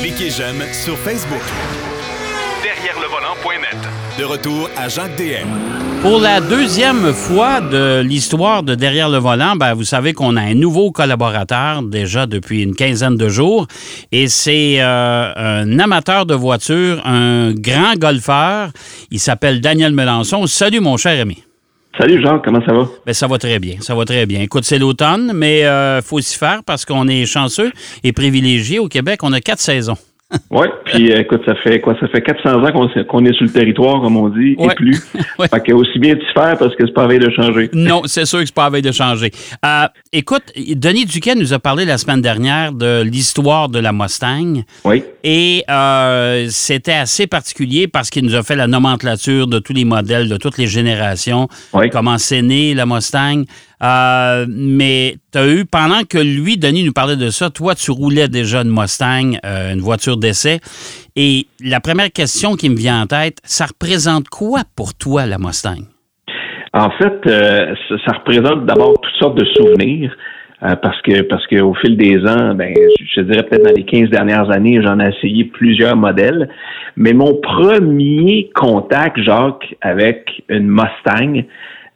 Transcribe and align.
Cliquez 0.00 0.30
j'aime 0.30 0.62
sur 0.72 0.96
Facebook. 0.98 1.42
Derrière 2.62 2.98
le 3.00 3.06
volant.net. 3.06 3.76
De 4.18 4.24
retour 4.24 4.68
à 4.76 4.88
Jacques 4.88 5.16
DM. 5.16 5.48
Pour 6.02 6.18
la 6.18 6.40
deuxième 6.40 7.12
fois 7.12 7.60
de 7.60 8.00
l'histoire 8.00 8.62
de 8.62 8.74
Derrière 8.74 9.08
le 9.08 9.18
volant, 9.18 9.56
ben, 9.56 9.74
vous 9.74 9.84
savez 9.84 10.14
qu'on 10.14 10.36
a 10.36 10.40
un 10.40 10.54
nouveau 10.54 10.92
collaborateur 10.92 11.82
déjà 11.82 12.26
depuis 12.26 12.62
une 12.62 12.74
quinzaine 12.74 13.16
de 13.16 13.28
jours. 13.28 13.66
Et 14.10 14.28
c'est 14.28 14.76
euh, 14.80 15.32
un 15.36 15.78
amateur 15.78 16.24
de 16.24 16.34
voitures, 16.34 17.06
un 17.06 17.52
grand 17.52 17.96
golfeur. 17.96 18.70
Il 19.10 19.20
s'appelle 19.20 19.60
Daniel 19.60 19.92
Melançon. 19.92 20.46
Salut, 20.46 20.80
mon 20.80 20.96
cher 20.96 21.20
ami. 21.20 21.44
Salut 21.98 22.22
Jean, 22.22 22.38
comment 22.38 22.64
ça 22.64 22.72
va? 22.72 22.88
Ben, 23.04 23.12
ça 23.12 23.26
va 23.26 23.38
très 23.38 23.58
bien, 23.58 23.76
ça 23.80 23.94
va 23.94 24.04
très 24.04 24.24
bien. 24.24 24.40
Écoute, 24.40 24.64
c'est 24.64 24.78
l'automne, 24.78 25.32
mais 25.34 25.60
il 25.60 25.64
euh, 25.64 26.00
faut 26.02 26.20
s'y 26.20 26.38
faire 26.38 26.62
parce 26.64 26.84
qu'on 26.84 27.08
est 27.08 27.26
chanceux 27.26 27.72
et 28.04 28.12
privilégié. 28.12 28.78
Au 28.78 28.88
Québec, 28.88 29.20
on 29.24 29.32
a 29.32 29.40
quatre 29.40 29.58
saisons. 29.58 29.96
Oui, 30.50 30.66
puis 30.84 31.12
euh, 31.12 31.20
écoute, 31.20 31.42
ça 31.44 31.54
fait 31.56 31.80
quoi? 31.80 31.96
Ça 31.98 32.06
fait 32.08 32.22
400 32.22 32.64
ans 32.64 32.88
qu'on 33.08 33.24
est 33.24 33.32
sur 33.32 33.44
le 33.44 33.52
territoire, 33.52 34.00
comme 34.00 34.16
on 34.16 34.28
dit, 34.28 34.56
et 34.58 34.68
plus. 34.76 34.96
ouais. 35.38 35.48
Fait 35.48 35.60
que 35.60 35.72
aussi 35.72 35.98
bien 35.98 36.14
t'y 36.14 36.26
faire 36.32 36.56
parce 36.56 36.74
que 36.76 36.86
c'est 36.86 36.92
pas 36.92 37.06
veille 37.06 37.18
de 37.18 37.30
changer. 37.30 37.68
Non, 37.72 38.02
c'est 38.04 38.24
sûr 38.24 38.38
que 38.40 38.46
c'est 38.46 38.54
pas 38.54 38.70
veille 38.70 38.82
de 38.82 38.92
changer. 38.92 39.30
Euh, 39.64 39.86
écoute, 40.12 40.44
Denis 40.56 41.04
Duquet 41.04 41.34
nous 41.34 41.52
a 41.52 41.58
parlé 41.58 41.84
la 41.84 41.98
semaine 41.98 42.20
dernière 42.20 42.72
de 42.72 43.02
l'histoire 43.02 43.68
de 43.68 43.80
la 43.80 43.92
Mustang. 43.92 44.62
Oui. 44.84 45.02
Et 45.24 45.64
euh, 45.68 46.46
c'était 46.48 46.92
assez 46.92 47.26
particulier 47.26 47.88
parce 47.88 48.08
qu'il 48.08 48.24
nous 48.24 48.36
a 48.36 48.42
fait 48.42 48.56
la 48.56 48.68
nomenclature 48.68 49.48
de 49.48 49.58
tous 49.58 49.72
les 49.72 49.84
modèles, 49.84 50.28
de 50.28 50.36
toutes 50.36 50.58
les 50.58 50.66
générations. 50.66 51.48
Oui. 51.72 51.90
Comment 51.90 52.18
c'est 52.18 52.42
né 52.42 52.74
la 52.74 52.86
Mustang. 52.86 53.44
Euh, 53.82 54.46
mais 54.48 55.14
tu 55.32 55.38
as 55.38 55.48
eu, 55.48 55.64
pendant 55.64 56.02
que 56.08 56.18
lui, 56.18 56.58
Denis, 56.58 56.84
nous 56.84 56.92
parlait 56.92 57.16
de 57.16 57.30
ça, 57.30 57.50
toi, 57.50 57.74
tu 57.74 57.90
roulais 57.90 58.28
déjà 58.28 58.60
une 58.62 58.70
Mustang, 58.70 59.38
euh, 59.44 59.72
une 59.72 59.80
voiture 59.80 60.16
d'essai. 60.16 60.60
Et 61.16 61.46
la 61.64 61.80
première 61.80 62.12
question 62.12 62.54
qui 62.56 62.68
me 62.68 62.76
vient 62.76 63.02
en 63.02 63.06
tête, 63.06 63.38
ça 63.42 63.66
représente 63.66 64.28
quoi 64.28 64.60
pour 64.76 64.94
toi, 64.94 65.26
la 65.26 65.38
Mustang? 65.38 65.86
En 66.72 66.90
fait, 66.90 67.26
euh, 67.26 67.74
ça, 68.06 68.18
représente 68.18 68.66
d'abord 68.66 69.00
toutes 69.00 69.18
sortes 69.18 69.38
de 69.38 69.46
souvenirs. 69.56 70.14
Parce 70.82 71.00
que 71.00 71.62
au 71.62 71.72
fil 71.72 71.96
des 71.96 72.18
ans, 72.26 72.54
ben, 72.54 72.74
je 73.14 73.22
dirais 73.22 73.44
peut-être 73.44 73.64
dans 73.64 73.72
les 73.74 73.86
15 73.86 74.10
dernières 74.10 74.50
années, 74.50 74.82
j'en 74.84 75.00
ai 75.00 75.08
essayé 75.08 75.44
plusieurs 75.44 75.96
modèles. 75.96 76.50
Mais 76.96 77.14
mon 77.14 77.34
premier 77.36 78.50
contact, 78.54 79.18
Jacques, 79.22 79.74
avec 79.80 80.42
une 80.50 80.68
Mustang, 80.68 81.44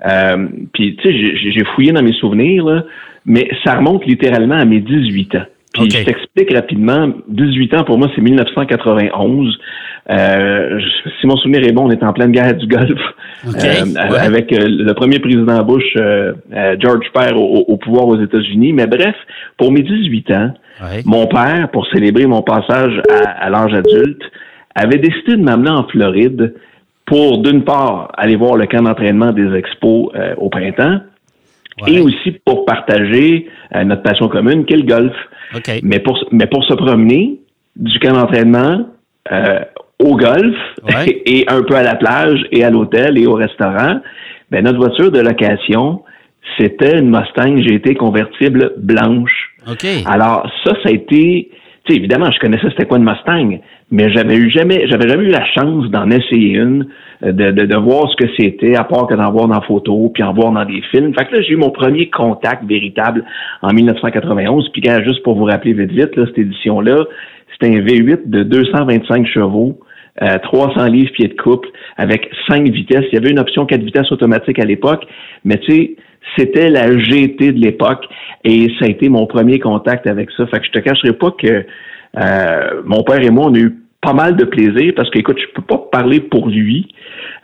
euh, 0.07 0.47
puis, 0.73 0.97
tu 0.97 1.09
sais, 1.09 1.37
j'ai 1.53 1.65
fouillé 1.75 1.93
dans 1.93 2.03
mes 2.03 2.13
souvenirs, 2.15 2.65
là, 2.65 2.85
mais 3.27 3.49
ça 3.65 3.75
remonte 3.77 4.05
littéralement 4.07 4.57
à 4.57 4.65
mes 4.65 4.81
18 4.81 5.35
ans. 5.37 5.45
Puis, 5.73 5.83
Okay. 5.85 5.99
je 5.99 6.05
t'explique 6.05 6.53
rapidement. 6.55 7.13
18 7.29 7.75
ans, 7.75 7.85
pour 7.85 7.99
moi, 7.99 8.09
c'est 8.15 8.21
1991. 8.21 9.59
Euh, 10.11 10.79
je- 10.79 11.11
si 11.21 11.27
mon 11.27 11.37
souvenir 11.37 11.67
est 11.67 11.73
bon, 11.73 11.87
on 11.87 11.91
est 11.91 12.03
en 12.03 12.13
pleine 12.13 12.31
guerre 12.31 12.55
du 12.55 12.67
Golfe. 12.67 12.91
OK, 13.49 13.55
Euh, 13.57 14.11
ouais. 14.11 14.19
Avec 14.21 14.53
euh, 14.53 14.59
le 14.69 14.93
premier 14.95 15.19
président 15.19 15.65
Bush, 15.65 15.85
George 16.81 17.07
Père, 17.15 17.37
au, 17.37 17.65
au 17.67 17.77
pouvoir 17.77 18.07
aux 18.09 18.21
États-Unis. 18.23 18.73
Mais 18.73 18.87
bref, 18.87 19.15
pour 19.57 19.73
mes 19.73 19.83
18 19.83 20.31
ans, 20.33 20.55
Ouais. 20.83 21.03
mon 21.07 21.27
père, 21.27 21.69
pour 21.73 21.87
célébrer 21.89 22.27
mon 22.27 22.43
passage 22.43 23.01
à, 23.11 23.45
à 23.47 23.51
l'âge 23.51 23.73
adulte, 23.75 24.23
avait 24.75 24.99
décidé 24.99 25.37
de 25.37 25.43
m'amener 25.43 25.71
en 25.71 25.85
Floride 25.85 26.55
pour, 27.07 27.39
d'une 27.39 27.65
part, 27.65 28.11
aller 28.17 28.37
voir 28.37 28.57
le 28.57 28.67
camp 28.67 28.83
d'entraînement 28.83 29.33
des 29.33 29.55
expos 29.55 30.11
euh, 30.15 30.35
au 30.39 30.49
printemps, 30.49 31.01
Ouais. 31.83 31.95
et 31.95 32.01
aussi 32.01 32.31
pour 32.45 32.65
partager 32.67 33.49
euh, 33.75 33.83
notre 33.83 34.03
passion 34.03 34.29
commune, 34.29 34.65
qu'est 34.65 34.77
le 34.77 34.85
golf. 34.85 35.13
OK. 35.57 35.69
Mais 35.83 35.99
pour, 35.99 36.17
mais 36.31 36.47
pour 36.47 36.63
se 36.65 36.75
promener 36.75 37.41
du 37.75 37.99
camp 37.99 38.13
d'entraînement 38.13 38.87
euh, 39.33 39.59
au 39.99 40.17
golf 40.17 40.55
Ouais. 40.85 41.21
et 41.27 41.45
un 41.49 41.63
peu 41.63 41.75
à 41.75 41.83
la 41.83 41.97
plage 41.97 42.39
et 42.53 42.63
à 42.63 42.71
l'hôtel 42.71 43.19
et 43.19 43.27
au 43.27 43.33
restaurant, 43.35 43.99
ben 44.53 44.63
notre 44.65 44.79
voiture 44.79 45.11
de 45.11 45.19
location, 45.19 46.03
c'était 46.59 46.97
une 46.97 47.11
Mustang 47.11 47.57
GT 47.61 47.97
convertible 47.97 48.75
blanche. 48.77 49.57
OK. 49.69 49.85
Alors 50.07 50.49
ça, 50.65 50.75
ça 50.81 50.91
a 50.91 50.93
été, 50.93 51.51
tu 51.87 51.93
sais, 51.93 51.99
évidemment, 51.99 52.31
je 52.31 52.39
connaissais 52.39 52.69
c'était 52.71 52.87
quoi 52.87 52.99
une 52.99 53.05
Mustang, 53.05 53.59
mais 53.91 54.13
j'avais 54.13 54.37
eu 54.37 54.51
jamais, 54.51 54.87
j'avais 54.89 55.09
jamais 55.09 55.25
eu 55.25 55.31
la 55.31 55.45
chance 55.47 55.91
d'en 55.91 56.11
essayer 56.11 56.55
une, 56.55 56.87
euh, 57.23 57.33
de, 57.33 57.51
de, 57.51 57.67
de 57.67 57.77
voir 57.77 58.11
ce 58.11 58.17
que 58.17 58.31
c'était, 58.37 58.77
à 58.77 58.85
part 58.85 59.07
que 59.07 59.15
d'en 59.15 59.31
voir 59.31 59.47
dans 59.49 59.61
photos, 59.63 60.11
puis 60.13 60.23
en 60.23 60.33
voir 60.33 60.53
dans 60.53 60.65
des 60.65 60.83
films. 60.91 61.15
Fait 61.15 61.27
que 61.27 61.37
là, 61.37 61.43
j'ai 61.43 61.53
eu 61.53 61.57
mon 61.57 61.71
premier 61.71 62.11
contact 62.11 62.65
véritable 62.65 63.25
en 63.63 63.73
1991. 63.73 64.71
Puis 64.71 64.83
juste 65.05 65.23
pour 65.23 65.37
vous 65.37 65.45
rappeler 65.45 65.75
vite 65.75 65.93
vite, 65.93 66.17
là, 66.17 66.25
cette 66.27 66.39
édition-là, 66.39 67.05
c'était 67.53 67.77
un 67.77 67.81
V8 67.81 68.29
de 68.29 68.43
225 68.43 69.27
chevaux. 69.27 69.79
euh, 70.23 70.39
300 70.43 70.87
livres 70.87 71.11
pieds 71.13 71.29
de 71.29 71.35
couple 71.35 71.69
avec 71.97 72.31
5 72.49 72.69
vitesses. 72.69 73.05
Il 73.13 73.15
y 73.15 73.19
avait 73.19 73.31
une 73.31 73.41
option 73.41 73.67
4 73.67 73.83
vitesses 73.83 74.13
automatique 74.13 74.59
à 74.59 74.65
l'époque, 74.65 75.05
mais 75.45 75.59
tu 75.59 75.73
sais, 75.73 75.97
c'était 76.37 76.71
la 76.71 76.97
GT 76.97 77.53
de 77.53 77.61
l'époque 77.61 78.07
et 78.45 78.69
ça 78.79 78.87
a 78.87 78.89
été 78.89 79.09
mon 79.09 79.27
premier 79.27 79.59
contact 79.59 80.07
avec 80.07 80.31
ça. 80.37 80.47
Fait 80.47 80.61
que 80.61 80.67
je 80.67 80.71
te 80.71 80.79
cacherai 80.79 81.13
pas 81.13 81.31
que 81.33 81.67
euh, 82.17 82.83
mon 82.85 83.03
père 83.03 83.23
et 83.23 83.31
moi, 83.31 83.47
on 83.47 83.55
a 83.55 83.59
eu 83.59 83.77
pas 84.01 84.13
mal 84.13 84.37
de 84.37 84.45
plaisir 84.45 84.93
parce 84.95 85.09
que, 85.11 85.19
écoute, 85.19 85.39
je 85.41 85.53
peux 85.55 85.63
pas 85.63 85.83
parler 85.91 86.21
pour 86.21 86.49
lui, 86.49 86.89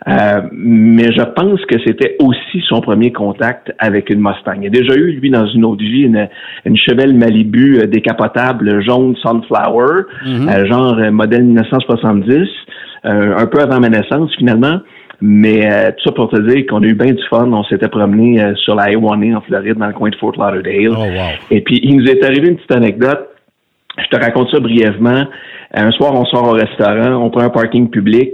euh, 0.07 0.41
mais 0.51 1.11
je 1.11 1.23
pense 1.23 1.59
que 1.65 1.75
c'était 1.85 2.17
aussi 2.19 2.61
son 2.67 2.81
premier 2.81 3.11
contact 3.11 3.73
avec 3.79 4.11
une 4.11 4.19
Mustang. 4.19 4.59
Il 4.61 4.67
a 4.67 4.69
déjà 4.69 4.93
eu, 4.93 5.13
lui, 5.13 5.31
dans 5.31 5.47
une 5.47 5.65
autre 5.65 5.81
vie, 5.81 6.03
une, 6.03 6.29
une 6.65 6.77
Chevelle 6.77 7.15
Malibu 7.15 7.79
euh, 7.79 7.87
décapotable 7.87 8.83
jaune 8.83 9.15
Sunflower, 9.23 10.03
euh, 10.27 10.65
genre 10.67 10.97
modèle 11.11 11.45
1970, 11.45 12.47
euh, 13.05 13.35
un 13.35 13.47
peu 13.47 13.59
avant 13.59 13.79
ma 13.79 13.89
naissance, 13.89 14.31
finalement. 14.37 14.79
Mais 15.21 15.71
euh, 15.71 15.91
tout 15.91 16.09
ça 16.09 16.11
pour 16.13 16.29
te 16.29 16.39
dire 16.39 16.65
qu'on 16.67 16.81
a 16.81 16.85
eu 16.85 16.95
bien 16.95 17.13
du 17.13 17.23
fun. 17.29 17.51
On 17.51 17.63
s'était 17.65 17.87
promené 17.87 18.41
euh, 18.41 18.55
sur 18.55 18.73
la 18.75 18.87
A1A 18.87 19.35
en 19.35 19.41
Floride, 19.41 19.77
dans 19.77 19.87
le 19.87 19.93
coin 19.93 20.09
de 20.09 20.15
Fort 20.15 20.33
Lauderdale. 20.35 20.89
Oh, 20.91 21.03
wow. 21.03 21.29
Et 21.51 21.61
puis, 21.61 21.79
il 21.83 21.97
nous 21.97 22.07
est 22.07 22.23
arrivé 22.23 22.49
une 22.49 22.55
petite 22.55 22.71
anecdote. 22.71 23.27
Je 23.97 24.07
te 24.07 24.21
raconte 24.21 24.49
ça 24.51 24.59
brièvement. 24.59 25.25
Un 25.73 25.91
soir, 25.91 26.13
on 26.13 26.25
sort 26.25 26.47
au 26.47 26.53
restaurant, 26.53 27.23
on 27.23 27.29
prend 27.29 27.41
un 27.41 27.49
parking 27.49 27.89
public. 27.89 28.31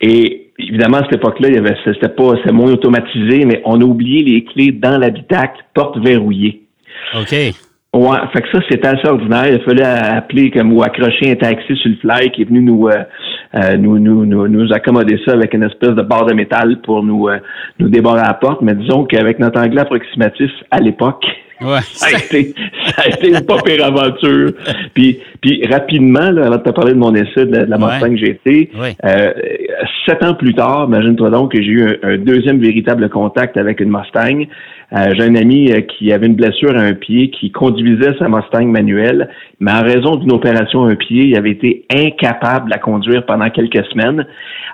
Et 0.00 0.50
évidemment, 0.58 0.98
à 0.98 1.04
cette 1.04 1.14
époque-là, 1.14 1.48
il 1.48 1.54
y 1.54 1.58
avait, 1.58 1.76
c'était 1.84 2.08
pas, 2.08 2.32
c'est 2.44 2.52
moins 2.52 2.72
automatisé, 2.72 3.44
mais 3.44 3.62
on 3.64 3.80
a 3.80 3.84
oublié 3.84 4.22
les 4.22 4.44
clés 4.44 4.72
dans 4.72 4.98
l'habitacle, 4.98 5.64
porte 5.74 5.98
verrouillée. 5.98 6.62
OK. 7.14 7.34
Ouais, 7.94 8.18
fait 8.32 8.42
que 8.42 8.48
ça, 8.52 8.58
c'était 8.68 8.88
assez 8.88 9.08
ordinaire. 9.08 9.46
Il 9.48 9.62
fallait 9.62 9.82
appeler 9.82 10.50
comme 10.50 10.72
ou 10.72 10.82
accrocher 10.82 11.30
un 11.30 11.36
taxi 11.36 11.74
sur 11.76 11.90
le 11.90 11.96
fly 11.96 12.30
qui 12.30 12.42
est 12.42 12.44
venu 12.44 12.60
nous, 12.60 12.88
euh, 12.88 13.04
euh, 13.54 13.76
nous, 13.78 13.98
nous, 13.98 14.26
nous, 14.26 14.48
nous 14.48 14.72
accommoder 14.72 15.18
ça 15.24 15.32
avec 15.32 15.54
une 15.54 15.62
espèce 15.62 15.92
de 15.92 16.02
barre 16.02 16.26
de 16.26 16.34
métal 16.34 16.82
pour 16.82 17.02
nous, 17.02 17.28
euh, 17.28 17.38
nous 17.78 17.88
débarrer 17.88 18.20
à 18.20 18.28
la 18.28 18.34
porte. 18.34 18.60
Mais 18.60 18.74
disons 18.74 19.04
qu'avec 19.04 19.38
notre 19.38 19.58
anglais 19.58 19.80
approximatif 19.80 20.50
à 20.70 20.80
l'époque, 20.80 21.24
Ouais. 21.60 21.80
ça 21.92 22.08
a 22.14 22.18
été, 22.18 22.54
ça 22.86 23.02
a 23.02 23.08
été 23.08 23.28
une 23.28 23.44
pas 23.46 23.56
pire 23.62 23.84
aventure. 23.84 24.52
Puis, 24.94 25.18
puis 25.40 25.62
rapidement, 25.70 26.30
là, 26.30 26.46
avant 26.46 26.56
de 26.56 26.62
te 26.62 26.70
parler 26.70 26.92
de 26.92 26.98
mon 26.98 27.14
essai 27.14 27.46
de 27.46 27.52
la, 27.56 27.64
de 27.64 27.70
la 27.70 27.78
Ouais. 27.78 27.92
Mustang 27.92 28.16
GT, 28.16 28.70
Ouais. 28.78 28.94
euh, 29.04 29.32
sept 30.06 30.22
ans 30.24 30.34
plus 30.34 30.54
tard, 30.54 30.86
imagine-toi 30.88 31.30
donc 31.30 31.52
que 31.52 31.62
j'ai 31.62 31.68
eu 31.70 31.82
un, 31.82 31.96
un 32.02 32.18
deuxième 32.18 32.58
véritable 32.58 33.08
contact 33.08 33.56
avec 33.56 33.80
une 33.80 33.90
Mustang. 33.90 34.44
Euh, 34.92 35.14
j'ai 35.16 35.24
un 35.24 35.34
ami 35.34 35.72
euh, 35.72 35.80
qui 35.80 36.12
avait 36.12 36.26
une 36.26 36.36
blessure 36.36 36.76
à 36.76 36.80
un 36.80 36.92
pied, 36.94 37.30
qui 37.30 37.50
conduisait 37.50 38.12
sa 38.20 38.28
Mustang 38.28 38.66
manuelle, 38.66 39.28
mais 39.58 39.72
en 39.72 39.82
raison 39.82 40.14
d'une 40.16 40.30
opération 40.32 40.84
à 40.84 40.90
un 40.92 40.94
pied, 40.94 41.24
il 41.24 41.36
avait 41.36 41.50
été 41.50 41.84
incapable 41.92 42.66
de 42.66 42.70
la 42.70 42.78
conduire 42.78 43.26
pendant 43.26 43.50
quelques 43.50 43.84
semaines. 43.86 44.24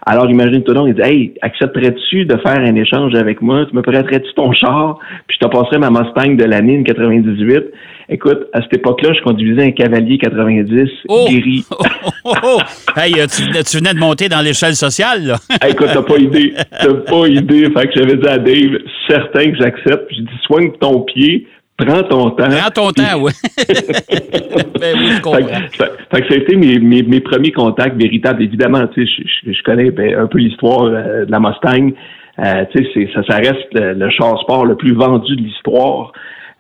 Alors 0.04 0.28
imagine-toi 0.28 0.74
donc, 0.74 0.88
il 0.88 0.94
dit 0.94 1.00
Hey, 1.02 1.34
accepterais-tu 1.40 2.24
de 2.26 2.36
faire 2.38 2.58
un 2.58 2.74
échange 2.74 3.14
avec 3.14 3.40
moi? 3.40 3.64
Tu 3.70 3.74
me 3.74 3.80
prêterais-tu 3.82 4.34
ton 4.34 4.52
char? 4.52 4.98
Puis 5.28 5.38
je 5.40 5.46
te 5.46 5.50
passerais 5.50 5.78
ma 5.78 5.90
Mustang 5.90 6.36
de 6.36 6.44
l'année, 6.44 6.71
une 6.74 6.84
98. 6.84 7.64
Écoute, 8.08 8.40
à 8.52 8.60
cette 8.62 8.74
époque-là, 8.74 9.12
je 9.14 9.22
conduisais 9.22 9.62
un 9.64 9.70
Cavalier 9.70 10.18
90 10.18 10.88
Oh! 11.08 11.26
guéri. 11.30 11.64
Oh, 11.70 11.76
oh, 12.24 12.32
oh. 12.42 12.58
Hey, 12.96 13.14
euh, 13.20 13.26
tu, 13.26 13.42
tu 13.64 13.78
venais 13.78 13.94
de 13.94 13.98
monter 13.98 14.28
dans 14.28 14.40
l'échelle 14.42 14.74
sociale, 14.74 15.24
là. 15.24 15.36
Hey, 15.62 15.72
écoute, 15.72 15.88
t'as 15.92 16.02
pas 16.02 16.18
idée. 16.18 16.52
T'as 16.70 16.92
pas 16.94 17.26
idée. 17.28 17.70
Fait 17.70 17.86
que 17.86 17.92
j'avais 17.96 18.16
dit 18.16 18.28
à 18.28 18.38
Dave, 18.38 18.78
certain 19.08 19.50
que 19.52 19.56
j'accepte. 19.56 20.06
J'ai 20.10 20.22
dit, 20.22 20.28
soigne 20.46 20.72
ton 20.80 21.00
pied, 21.02 21.46
prends 21.78 22.02
ton 22.02 22.30
temps. 22.30 22.48
Prends 22.50 22.70
ton 22.70 22.90
temps, 22.90 23.20
oui. 23.20 23.32
ben 24.80 24.94
oui, 24.98 25.06
je 25.06 25.14
Fait, 25.14 25.20
comprends. 25.22 25.38
que- 25.40 25.76
fait- 25.76 25.92
fait 26.10 26.20
que 26.22 26.28
ça 26.28 26.34
a 26.34 26.36
été 26.36 26.56
mes, 26.56 26.78
mes, 26.78 27.02
mes 27.02 27.20
premiers 27.20 27.52
contacts 27.52 27.96
véritables. 28.00 28.42
Évidemment, 28.42 28.86
tu 28.88 29.06
sais, 29.06 29.22
je, 29.46 29.62
connais 29.62 29.90
ben, 29.90 30.14
un 30.18 30.26
peu 30.26 30.38
l'histoire 30.38 30.84
euh, 30.84 31.24
de 31.24 31.30
la 31.30 31.40
Mustang. 31.40 31.92
Euh, 32.38 32.64
tu 32.74 32.84
sais, 32.94 33.08
ça 33.28 33.36
reste 33.36 33.68
le, 33.72 33.92
le 33.94 34.10
char 34.10 34.38
sport 34.40 34.64
le 34.66 34.76
plus 34.76 34.94
vendu 34.94 35.36
de 35.36 35.42
l'histoire. 35.42 36.12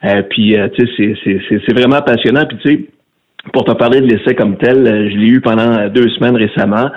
Euh, 0.04 0.22
puis, 0.28 0.56
euh, 0.56 0.68
tu 0.76 0.84
sais, 0.86 0.92
c'est- 0.96 1.14
c'est- 1.24 1.40
c'est 1.48 1.60
c'est 1.66 1.78
vraiment 1.78 2.00
passionnant. 2.02 2.44
Puis, 2.46 2.58
tu 2.58 2.70
sais, 2.70 2.80
pour 3.52 3.64
te 3.64 3.72
parler 3.72 4.00
de 4.00 4.06
l'essai 4.06 4.34
comme 4.34 4.56
tel, 4.56 4.86
euh, 4.86 5.10
je 5.10 5.16
l'ai 5.16 5.28
eu 5.28 5.40
pendant 5.40 5.88
deux 5.88 6.08
semaines 6.10 6.36
récemment. 6.36 6.90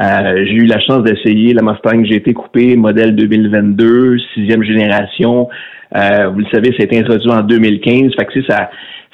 Euh, 0.00 0.44
j'ai 0.46 0.54
eu 0.54 0.66
la 0.66 0.80
chance 0.80 1.02
d'essayer 1.02 1.52
la 1.54 1.62
Mustang 1.62 2.04
GT 2.04 2.32
coupée 2.32 2.76
modèle 2.76 3.14
2022, 3.14 4.16
sixième 4.34 4.62
génération. 4.62 5.48
Euh, 5.94 6.28
vous 6.28 6.40
le 6.40 6.46
savez, 6.52 6.68
ça 6.70 6.78
a 6.80 6.84
été 6.84 6.98
introduit 6.98 7.30
en 7.30 7.42
2015. 7.42 8.12
Fait 8.18 8.24
que, 8.24 8.32
tu 8.32 8.40
sais, 8.42 8.46
ça, 8.50 8.70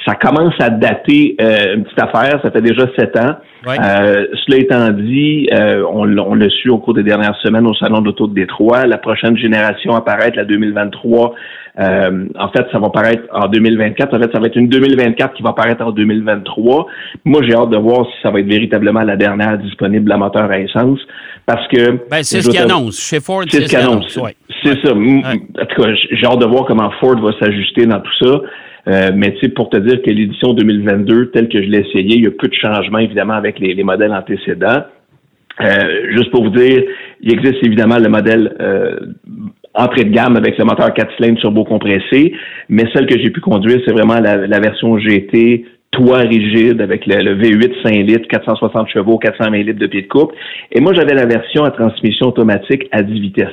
ça 0.06 0.14
commence 0.14 0.54
à 0.60 0.70
dater 0.70 1.34
euh, 1.40 1.74
une 1.74 1.82
petite 1.84 2.00
affaire. 2.00 2.40
Ça 2.42 2.50
fait 2.52 2.62
déjà 2.62 2.86
sept 2.96 3.16
ans. 3.18 3.34
Euh, 3.84 4.26
cela 4.46 4.58
étant 4.58 4.88
dit, 4.90 5.48
euh, 5.52 5.82
on, 5.90 6.16
on 6.18 6.34
l'a 6.36 6.48
su 6.48 6.70
au 6.70 6.78
cours 6.78 6.94
des 6.94 7.02
dernières 7.02 7.36
semaines 7.42 7.66
au 7.66 7.74
Salon 7.74 8.00
d'auto 8.00 8.28
de 8.28 8.34
Détroit. 8.34 8.86
La 8.86 8.98
prochaine 8.98 9.36
génération 9.36 9.96
apparaît, 9.96 10.30
la 10.36 10.44
2023. 10.44 11.34
Euh, 11.78 12.26
en 12.38 12.48
fait, 12.48 12.66
ça 12.72 12.78
va 12.78 12.90
paraître 12.90 13.22
en 13.32 13.48
2024. 13.48 14.14
En 14.14 14.20
fait, 14.20 14.32
ça 14.32 14.40
va 14.40 14.46
être 14.46 14.56
une 14.56 14.68
2024 14.68 15.34
qui 15.34 15.42
va 15.42 15.50
apparaître 15.50 15.84
en 15.84 15.92
2023. 15.92 16.86
Moi, 17.24 17.42
j'ai 17.46 17.54
hâte 17.54 17.70
de 17.70 17.76
voir 17.76 18.06
si 18.06 18.22
ça 18.22 18.30
va 18.30 18.40
être 18.40 18.48
véritablement 18.48 19.02
la 19.02 19.16
dernière 19.16 19.58
disponible 19.58 20.10
à 20.12 20.16
moteur 20.16 20.50
à 20.50 20.58
essence. 20.58 21.00
Parce 21.46 21.66
que. 21.68 22.08
Ben, 22.10 22.22
c'est 22.22 22.42
ce 22.42 22.50
qu'ils 22.50 22.60
annonce. 22.60 23.00
Chez 23.00 23.20
Ford, 23.20 23.44
c'est 23.48 23.62
ce 23.62 23.68
qu'ils 23.68 23.78
annonce. 23.78 24.18
C'est 24.62 24.80
ça. 24.84 24.92
En 24.92 25.66
tout 25.66 25.82
cas, 25.82 25.88
j'ai 26.10 26.26
hâte 26.26 26.40
de 26.40 26.46
voir 26.46 26.64
comment 26.66 26.90
Ford 27.00 27.20
va 27.20 27.30
s'ajuster 27.38 27.86
dans 27.86 28.00
tout 28.00 28.24
ça. 28.24 28.40
Euh, 28.88 29.10
mais 29.14 29.34
tu 29.34 29.40
sais, 29.40 29.48
pour 29.50 29.68
te 29.68 29.76
dire 29.76 30.00
que 30.02 30.10
l'édition 30.10 30.54
2022, 30.54 31.30
telle 31.30 31.48
que 31.48 31.62
je 31.62 31.68
l'ai 31.68 31.80
essayé, 31.80 32.16
il 32.16 32.24
y 32.24 32.26
a 32.26 32.30
peu 32.30 32.48
de 32.48 32.54
changements 32.54 32.98
évidemment 32.98 33.34
avec 33.34 33.58
les, 33.58 33.82
modèles 33.84 34.14
antécédents. 34.14 34.84
Euh, 35.60 36.12
juste 36.12 36.30
pour 36.30 36.44
vous 36.44 36.50
dire, 36.50 36.82
il 37.20 37.32
existe 37.32 37.62
évidemment 37.62 37.98
le 37.98 38.08
modèle 38.08 38.56
euh, 38.60 38.98
entrée 39.74 40.04
de 40.04 40.10
gamme 40.10 40.36
avec 40.36 40.58
le 40.58 40.64
moteur 40.64 40.92
4 40.92 41.16
cylindres 41.16 41.40
turbo 41.40 41.64
compressé, 41.64 42.32
mais 42.68 42.84
celle 42.94 43.06
que 43.06 43.18
j'ai 43.18 43.30
pu 43.30 43.40
conduire, 43.40 43.80
c'est 43.86 43.92
vraiment 43.92 44.20
la, 44.20 44.60
version 44.60 44.98
GT 44.98 45.64
toit 45.90 46.18
rigide 46.18 46.80
avec 46.80 47.06
le, 47.06 47.16
le, 47.16 47.42
V8 47.42 47.82
5 47.82 47.92
litres, 48.06 48.28
460 48.28 48.88
chevaux, 48.90 49.18
420 49.18 49.56
litres 49.58 49.78
de 49.78 49.86
pied 49.86 50.02
de 50.02 50.08
coupe. 50.08 50.32
Et 50.72 50.80
moi, 50.80 50.92
j'avais 50.94 51.14
la 51.14 51.26
version 51.26 51.64
à 51.64 51.70
transmission 51.70 52.28
automatique 52.28 52.88
à 52.92 53.02
10 53.02 53.20
vitesses. 53.20 53.48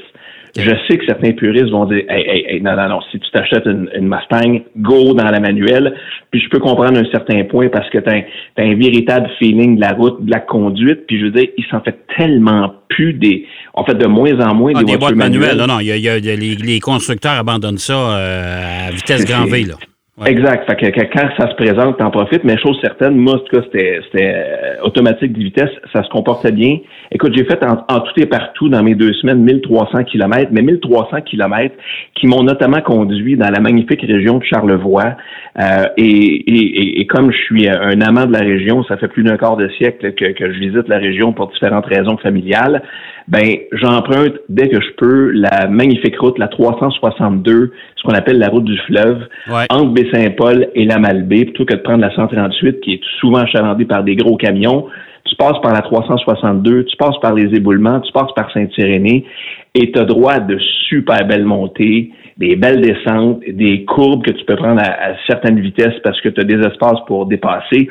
Je 0.58 0.72
sais 0.88 0.98
que 0.98 1.06
certains 1.06 1.34
puristes 1.34 1.70
vont 1.70 1.86
dire 1.86 2.04
hey, 2.08 2.24
hey, 2.28 2.46
hey, 2.48 2.62
non, 2.62 2.78
non, 2.78 2.88
non, 2.88 3.00
si 3.12 3.20
tu 3.20 3.30
t'achètes 3.32 3.66
une, 3.66 3.90
Mustang, 4.08 4.62
go 4.78 5.14
dans 5.14 5.30
la 5.30 5.40
manuelle. 5.42 5.96
Puis 6.32 6.40
je 6.40 6.50
peux 6.50 6.60
comprendre 6.60 6.98
un 6.98 7.12
certain 7.12 7.44
point 7.44 7.68
parce 7.68 7.90
que 7.90 7.98
tu 7.98 8.10
as, 8.10 8.24
un 8.64 8.76
véritable 8.76 9.30
feeling 9.38 9.76
de 9.76 9.82
la 9.82 9.92
route, 9.92 10.24
de 10.24 10.32
la 10.32 10.40
conduite. 10.40 11.08
Puis 11.08 11.20
je 11.20 11.26
veux 11.26 11.32
dire, 11.32 11.48
il 11.58 11.66
s'en 11.66 11.82
fait 11.82 11.98
tellement 12.16 12.74
plus 12.88 13.14
des. 13.14 13.46
En 13.74 13.84
fait, 13.84 13.96
de 13.96 14.08
moins 14.08 14.40
en 14.40 14.56
moins 14.56 14.72
ah, 14.76 14.84
des, 14.84 14.96
voitures 14.96 15.18
manuelles. 15.18 15.58
Non, 15.58 15.68
non, 15.68 15.80
il 15.82 15.88
y 15.88 16.10
a, 16.10 16.18
les, 16.18 16.80
constructeurs 16.80 17.34
abandonnent 17.34 17.78
ça 17.78 17.94
euh, 17.94 18.88
à 18.88 18.92
vitesse 18.92 19.26
grand 19.26 19.46
V. 19.46 19.64
Là. 19.64 19.76
Exact. 20.24 20.64
Fait 20.70 20.92
que, 20.92 21.02
quand 21.14 21.28
ça 21.38 21.50
se 21.50 21.56
présente, 21.56 21.98
t'en 21.98 22.10
profites. 22.10 22.46
Mais 22.46 22.58
chose 22.58 22.80
certaine, 22.82 23.18
moi, 23.18 23.36
en 23.36 23.40
tout 23.40 23.54
cas, 23.54 23.64
c'était, 23.66 24.00
euh, 24.16 24.82
automatique 24.84 25.34
de 25.34 25.40
vitesse. 25.40 25.70
Ça 25.92 26.04
se 26.04 26.10
comportait 26.10 26.54
bien. 26.54 26.78
Écoute, 27.12 27.34
j'ai 27.36 27.44
fait 27.44 27.62
en, 27.66 28.00
tout 28.00 28.14
et 28.16 28.26
partout 28.26 28.70
dans 28.70 28.82
mes 28.82 28.96
deux 28.96 29.12
semaines 29.14 29.40
1300 29.40 30.06
kilomètres, 30.06 30.52
mais 30.54 30.62
1300 30.62 31.22
kilomètres 31.26 31.76
qui 32.16 32.28
m'ont 32.28 32.44
notamment 32.44 32.80
conduit 32.80 33.36
dans 33.36 33.50
la 33.50 33.60
magnifique 33.60 34.02
région 34.04 34.38
de 34.38 34.44
Charlevoix. 34.46 35.18
Euh, 35.58 35.86
et, 35.96 37.00
et, 37.02 37.08
comme 37.08 37.32
je 37.32 37.38
suis 37.38 37.70
un 37.70 38.02
amant 38.02 38.26
de 38.26 38.34
la 38.34 38.40
région, 38.40 38.84
ça 38.84 38.98
fait 38.98 39.08
plus 39.08 39.24
d'un 39.24 39.38
quart 39.38 39.56
de 39.56 39.70
siècle 39.78 40.14
que, 40.14 40.34
que 40.34 40.52
je 40.52 40.60
visite 40.60 40.88
la 40.90 40.98
région 40.98 41.32
pour 41.32 41.48
différentes 41.48 41.86
raisons 41.86 42.18
familiales 42.18 42.82
ben 43.28 43.58
j'emprunte 43.72 44.36
dès 44.50 44.70
que 44.70 44.80
je 44.80 44.92
peux 44.98 45.32
la 45.32 45.68
magnifique 45.68 46.20
route, 46.20 46.38
la 46.38 46.48
362, 46.48 47.72
ce 47.96 48.04
qu'on 48.04 48.14
appelle 48.14 48.38
la 48.38 48.50
route 48.50 48.66
du 48.66 48.78
fleuve, 48.86 49.28
entre 49.70 49.94
Baie-Saint-Paul 49.94 50.68
et 50.76 50.86
la 50.86 51.00
Malbaie, 51.00 51.46
plutôt 51.46 51.66
que 51.66 51.76
de 51.76 51.82
prendre 51.82 52.02
la 52.02 52.14
138 52.14 52.82
qui 52.82 52.94
est 52.94 53.02
souvent 53.20 53.40
achalandée 53.40 53.86
par 53.86 54.04
des 54.04 54.16
gros 54.16 54.38
camions. 54.38 54.86
Tu 55.26 55.36
passes 55.38 55.60
par 55.64 55.74
la 55.74 55.82
362, 55.82 56.86
tu 56.86 56.98
passes 56.98 57.18
par 57.20 57.34
les 57.34 57.46
éboulements, 57.56 58.00
tu 58.02 58.12
passes 58.12 58.32
par 58.36 58.52
Saint-Irénée 58.54 59.26
et 59.74 59.92
tu 59.92 60.00
as 60.00 60.06
droit 60.06 60.40
de 60.40 60.60
super 60.88 61.26
belles 61.26 61.46
montées, 61.46 62.12
des 62.38 62.56
belles 62.56 62.82
descentes, 62.82 63.42
des 63.48 63.86
courbes 63.86 64.26
que 64.26 64.32
tu 64.32 64.44
peux 64.46 64.56
prendre 64.56 64.82
à, 64.82 64.92
à 64.92 65.16
certaines 65.28 65.60
vitesses 65.60 66.00
parce 66.04 66.20
que 66.22 66.30
tu 66.30 66.42
as 66.42 66.44
des 66.44 66.60
espaces 66.60 67.00
pour 67.08 67.26
dépasser. 67.26 67.88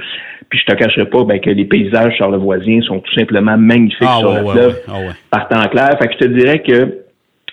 Puis 0.50 0.58
je 0.58 0.64
te 0.67 0.75
cacherai 0.75 1.06
pas 1.06 1.25
ben, 1.25 1.41
que 1.41 1.50
les 1.50 1.64
paysages 1.64 2.17
charlevoisiens 2.17 2.82
sont 2.82 3.00
tout 3.00 3.14
simplement 3.14 3.56
magnifiques 3.56 4.02
ah 4.02 4.19
sur 4.19 4.32
le 4.32 4.46
fleuve 4.46 4.81
ah 4.88 4.99
par 5.31 5.49
temps 5.49 5.69
clair. 5.69 5.96
Fait 5.99 6.08
que 6.08 6.14
je 6.14 6.19
te 6.19 6.25
dirais 6.26 6.61
que 6.61 7.05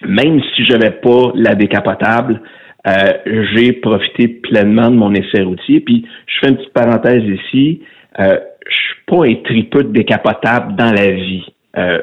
même 0.07 0.41
si 0.55 0.65
je 0.65 0.73
n'avais 0.73 0.91
pas 0.91 1.31
la 1.35 1.55
décapotable, 1.55 2.41
euh, 2.88 3.13
j'ai 3.53 3.73
profité 3.73 4.27
pleinement 4.27 4.89
de 4.89 4.95
mon 4.95 5.13
essai 5.13 5.43
routier. 5.43 5.79
Puis 5.79 6.05
je 6.27 6.39
fais 6.39 6.49
une 6.49 6.57
petite 6.57 6.73
parenthèse 6.73 7.23
ici. 7.23 7.81
Euh, 8.19 8.38
je 8.67 8.75
suis 8.75 9.05
pas 9.05 9.25
un 9.25 9.35
tripeux 9.43 9.83
de 9.83 9.93
décapotable 9.93 10.75
dans 10.75 10.91
la 10.91 11.11
vie. 11.11 11.45
Euh, 11.77 12.01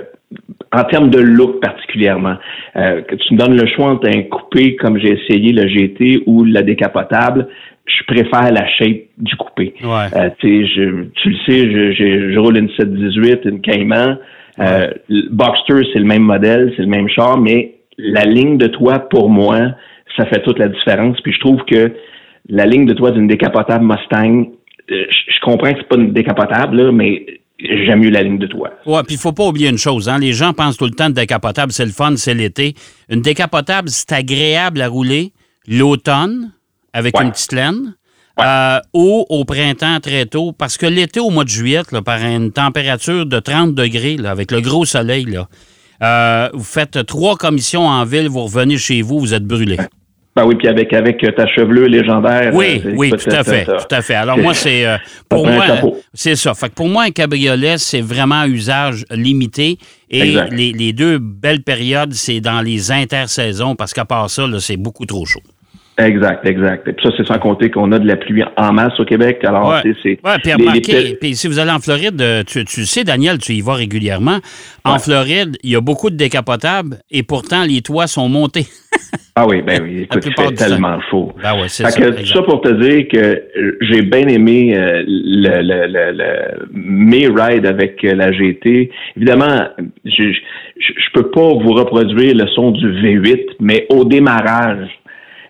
en 0.73 0.85
termes 0.85 1.11
de 1.11 1.20
look 1.20 1.61
particulièrement, 1.61 2.37
euh, 2.76 3.03
que 3.03 3.15
tu 3.15 3.35
me 3.35 3.38
donnes 3.38 3.56
le 3.56 3.67
choix 3.75 3.87
entre 3.87 4.09
un 4.09 4.23
coupé 4.23 4.76
comme 4.76 4.99
j'ai 4.99 5.12
essayé 5.12 5.53
le 5.53 5.67
GT 5.67 6.23
ou 6.26 6.44
la 6.44 6.62
décapotable, 6.62 7.49
je 7.87 8.05
préfère 8.05 8.53
la 8.53 8.67
shape 8.76 9.05
du 9.17 9.35
coupé. 9.37 9.75
Euh, 9.82 10.31
je, 10.43 11.05
tu 11.15 11.31
le 11.31 11.37
sais, 11.47 11.70
je, 11.70 12.32
je, 12.32 12.38
roule 12.38 12.59
une 12.59 12.69
718, 12.76 13.41
une 13.44 13.61
Cayman. 13.61 14.19
Euh, 14.61 14.88
Boxster, 15.31 15.88
c'est 15.93 16.00
le 16.00 16.05
même 16.05 16.23
modèle, 16.23 16.73
c'est 16.76 16.82
le 16.82 16.88
même 16.88 17.09
char, 17.09 17.38
mais 17.38 17.75
la 17.97 18.25
ligne 18.25 18.59
de 18.59 18.67
toit, 18.67 19.09
pour 19.09 19.31
moi, 19.31 19.59
ça 20.17 20.26
fait 20.26 20.43
toute 20.43 20.59
la 20.59 20.69
différence. 20.69 21.21
Puis 21.23 21.32
je 21.32 21.41
trouve 21.41 21.64
que 21.64 21.93
la 22.49 22.67
ligne 22.67 22.87
de 22.87 22.94
toit 22.94 23.11
d'une 23.11 23.29
décapotable 23.29 23.85
Mustang, 23.85 24.50
euh, 24.91 25.05
je, 25.11 25.41
comprends 25.43 25.73
que 25.73 25.79
c'est 25.79 25.88
pas 25.88 25.97
une 25.97 26.12
décapotable, 26.12 26.93
mais 26.93 27.26
j'aime 27.59 28.01
mieux 28.01 28.11
la 28.11 28.23
ligne 28.23 28.39
de 28.39 28.47
toit. 28.47 28.71
Ouais, 28.87 29.03
puis 29.03 29.15
il 29.15 29.19
faut 29.19 29.33
pas 29.33 29.47
oublier 29.47 29.69
une 29.69 29.79
chose, 29.79 30.09
hein? 30.09 30.19
Les 30.19 30.33
gens 30.33 30.53
pensent 30.53 30.77
tout 30.77 30.85
le 30.85 30.93
temps 30.93 31.09
de 31.09 31.15
décapotable, 31.15 31.73
c'est 31.73 31.87
le 31.87 31.93
fun, 31.93 32.15
c'est 32.17 32.35
l'été. 32.35 32.75
Une 33.09 33.23
décapotable, 33.23 33.89
c'est 33.89 34.13
agréable 34.13 34.81
à 34.81 34.89
rouler 34.89 35.33
l'automne, 35.67 36.53
avec 36.93 37.19
une 37.21 37.31
petite 37.31 37.53
laine. 37.53 37.95
Euh, 38.41 38.79
ou 38.95 39.27
au 39.29 39.45
printemps 39.45 39.99
très 40.01 40.25
tôt, 40.27 40.53
parce 40.53 40.77
que 40.77 40.87
l'été, 40.87 41.19
au 41.19 41.31
mois 41.31 41.43
de 41.43 41.49
juillet, 41.49 41.83
par 42.05 42.21
une 42.23 42.53
température 42.53 43.27
de 43.27 43.41
30 43.41 43.75
degrés, 43.75 44.17
avec 44.25 44.53
le 44.53 44.61
gros 44.61 44.85
soleil, 44.85 45.25
là, 45.25 45.49
euh, 46.03 46.49
vous 46.53 46.63
faites 46.63 47.05
trois 47.05 47.37
commissions 47.37 47.89
en 47.89 48.05
ville, 48.05 48.29
vous 48.29 48.45
revenez 48.45 48.79
chez 48.79 49.03
vous, 49.03 49.19
vous 49.19 49.35
êtes 49.35 49.45
brûlé. 49.45 49.77
Ben 50.38 50.46
oui, 50.46 50.55
puis 50.55 50.69
avec, 50.69 50.93
avec 50.93 51.35
ta 51.35 51.49
chevelure 51.49 51.88
légendaire. 51.88 52.55
Oui, 52.55 52.81
euh, 52.87 52.93
oui, 52.94 53.11
tout 53.11 53.29
à 53.29 53.43
fait, 53.43 53.64
tout 53.64 53.94
à 53.94 54.02
fait. 54.02 54.14
Alors 54.14 54.38
moi, 54.38 54.55
c'est 54.55 54.87
pour 55.29 55.44
moi, 55.44 55.64
c'est 56.14 56.37
ça. 56.37 56.55
Fait 56.55 56.69
que 56.69 56.75
pour 56.75 56.88
moi, 56.88 57.02
un 57.02 57.11
cabriolet, 57.11 57.76
c'est 57.76 58.00
vraiment 58.00 58.44
usage 58.44 59.05
limité. 59.11 59.79
Et 60.08 60.37
les, 60.52 60.73
les, 60.73 60.93
deux 60.93 61.19
belles 61.19 61.64
périodes, 61.64 62.14
c'est 62.14 62.40
dans 62.40 62.61
les 62.61 62.93
intersaisons, 62.93 63.75
parce 63.75 63.93
qu'à 63.93 64.05
part 64.05 64.31
ça, 64.31 64.44
c'est 64.61 64.76
beaucoup 64.76 65.06
trop 65.06 65.26
chaud. 65.26 65.43
Exact, 65.99 66.47
exact. 66.47 66.87
Et 66.87 66.93
puis 66.93 67.05
ça, 67.05 67.12
c'est 67.17 67.27
sans 67.27 67.41
compter 67.41 67.71
qu'on 67.73 67.91
a 67.91 67.99
de 67.99 68.06
la 68.06 68.15
pluie 68.15 68.45
en 68.56 68.73
masse 68.73 68.99
au 69.00 69.05
Québec. 69.05 69.43
Alors, 69.43 69.81
c'est. 69.83 70.19
Oui, 70.25 70.31
puis 70.43 70.53
remarquez, 70.53 71.17
puis 71.21 71.35
si 71.35 71.49
vous 71.49 71.59
allez 71.59 71.73
en 71.73 71.81
Floride, 71.81 72.21
euh, 72.23 72.45
tu, 72.45 72.65
tu 72.65 72.85
sais, 72.85 73.03
Daniel, 73.03 73.39
tu 73.39 73.52
y 73.52 73.61
vas 73.61 73.75
régulièrement. 73.75 74.38
En 74.85 74.99
Floride, 75.00 75.57
il 75.64 75.71
y 75.71 75.76
a 75.76 75.81
beaucoup 75.81 76.11
de 76.11 76.17
décapotables 76.17 76.99
et 77.11 77.25
pourtant, 77.25 77.64
les 77.64 77.83
toits 77.83 78.07
sont 78.07 78.28
montés. 78.28 78.67
ah 79.35 79.45
oui, 79.49 79.61
ben 79.62 79.83
oui, 79.83 80.02
écoute, 80.02 80.23
c'est 80.25 80.55
tellement 80.55 81.00
faux. 81.11 81.33
Ben 81.43 81.55
ouais, 81.61 81.69
c'est 81.69 81.85
ça. 81.85 82.00
Que, 82.00 82.25
ça 82.25 82.43
pour 82.43 82.61
te 82.61 82.69
dire 82.69 83.09
que 83.12 83.43
j'ai 83.81 84.02
bien 84.02 84.28
aimé 84.28 84.76
euh, 84.76 85.02
le, 85.05 85.62
le, 85.62 86.12
le, 86.12 86.69
mes 86.73 87.26
rides 87.26 87.67
avec 87.67 88.05
euh, 88.05 88.14
la 88.14 88.31
GT. 88.31 88.90
Évidemment, 89.17 89.67
je, 90.05 90.33
je, 90.33 90.93
je 90.97 91.12
peux 91.12 91.28
pas 91.31 91.55
vous 91.55 91.73
reproduire 91.73 92.37
le 92.37 92.47
son 92.55 92.71
du 92.71 92.87
V8, 92.87 93.57
mais 93.59 93.87
au 93.90 94.05
démarrage, 94.05 94.88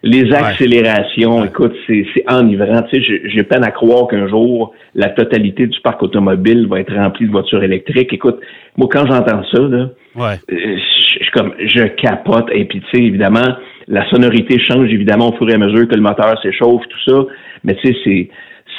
les 0.02 0.32
accélérations, 0.32 1.44
écoute, 1.44 1.74
c'est 1.86 2.04
enivrant. 2.28 2.82
Tu 2.82 3.02
sais, 3.02 3.20
j'ai 3.24 3.42
peine 3.42 3.64
à 3.64 3.70
croire 3.70 4.06
qu'un 4.08 4.28
jour, 4.28 4.72
la 4.94 5.08
totalité 5.08 5.66
du 5.66 5.80
parc 5.80 6.02
automobile 6.02 6.66
va 6.68 6.80
être 6.80 6.94
remplie 6.94 7.26
de 7.26 7.32
voitures 7.32 7.62
électriques. 7.62 8.12
Écoute, 8.12 8.38
moi, 8.76 8.88
quand 8.90 9.06
j'entends 9.06 9.42
ça, 9.52 9.60
là, 9.60 9.90
euh, 10.18 10.36
je, 10.50 11.30
comme, 11.32 11.52
je 11.58 11.84
capote. 12.00 12.48
Et 12.52 12.64
puis, 12.64 12.80
tu 12.80 12.86
sais, 12.96 13.02
évidemment, 13.02 13.56
la 13.88 14.08
sonorité 14.10 14.58
change, 14.60 14.88
évidemment, 14.90 15.30
au 15.30 15.36
fur 15.36 15.50
et 15.50 15.54
à 15.54 15.58
mesure 15.58 15.88
que 15.88 15.94
le 15.94 16.02
moteur 16.02 16.40
s'échauffe, 16.42 16.82
tout 16.88 17.10
ça. 17.10 17.24
Mais 17.64 17.74
tu 17.76 17.88
sais, 17.88 17.96
c'est 18.04 18.28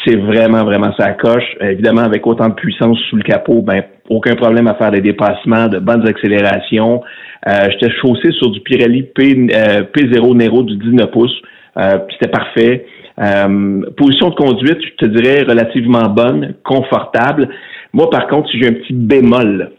c'est 0.06 0.16
vraiment, 0.16 0.64
vraiment 0.64 0.94
ça 0.98 1.12
coche. 1.14 1.44
Évidemment, 1.62 2.02
avec 2.02 2.26
autant 2.26 2.50
de 2.50 2.54
puissance 2.54 2.98
sous 3.10 3.16
le 3.16 3.24
capot, 3.24 3.62
ben, 3.62 3.84
aucun 4.10 4.36
problème 4.36 4.68
à 4.68 4.76
faire 4.76 4.92
des 4.92 5.02
dépassements, 5.02 5.68
de 5.68 5.80
bonnes 5.80 6.08
accélérations. 6.08 7.02
Euh, 7.48 7.70
J'étais 7.72 7.94
chaussé 8.02 8.32
sur 8.32 8.52
du 8.52 8.62
Pirelli 8.62 9.04
P, 9.04 9.48
euh, 9.54 9.84
P0 9.94 10.36
Nero 10.36 10.64
du 10.64 10.78
19 10.78 11.12
pouces. 11.12 11.42
Euh, 11.78 12.00
C'était 12.12 12.32
parfait. 12.32 12.86
Euh, 13.20 13.82
position 13.98 14.30
de 14.30 14.36
conduite, 14.36 14.80
je 14.82 15.06
te 15.06 15.06
dirais 15.06 15.44
relativement 15.44 16.08
bonne, 16.10 16.56
confortable. 16.64 17.50
Moi, 17.94 18.10
par 18.10 18.28
contre, 18.28 18.50
si 18.50 18.60
j'ai 18.60 18.70
un 18.70 18.74
petit 18.74 18.94
bémol, 18.94 19.72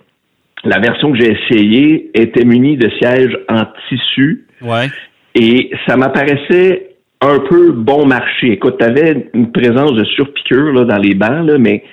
la 0.65 0.79
version 0.79 1.13
que 1.13 1.19
j'ai 1.19 1.33
essayée 1.33 2.11
était 2.15 2.45
munie 2.45 2.77
de 2.77 2.91
sièges 3.01 3.37
en 3.49 3.63
tissu. 3.89 4.47
Ouais. 4.61 4.89
Et 5.35 5.71
ça 5.87 5.97
m'apparaissait 5.97 6.90
un 7.21 7.39
peu 7.39 7.73
bon 7.73 8.07
marché. 8.07 8.53
Écoute, 8.53 8.77
tu 8.79 8.85
avais 8.85 9.29
une 9.35 9.53
présence 9.53 9.93
de 9.93 10.05
surpiqûre 10.05 10.73
là, 10.73 10.85
dans 10.85 10.99
les 10.99 11.15
bancs, 11.15 11.47
là, 11.47 11.59
mais 11.59 11.85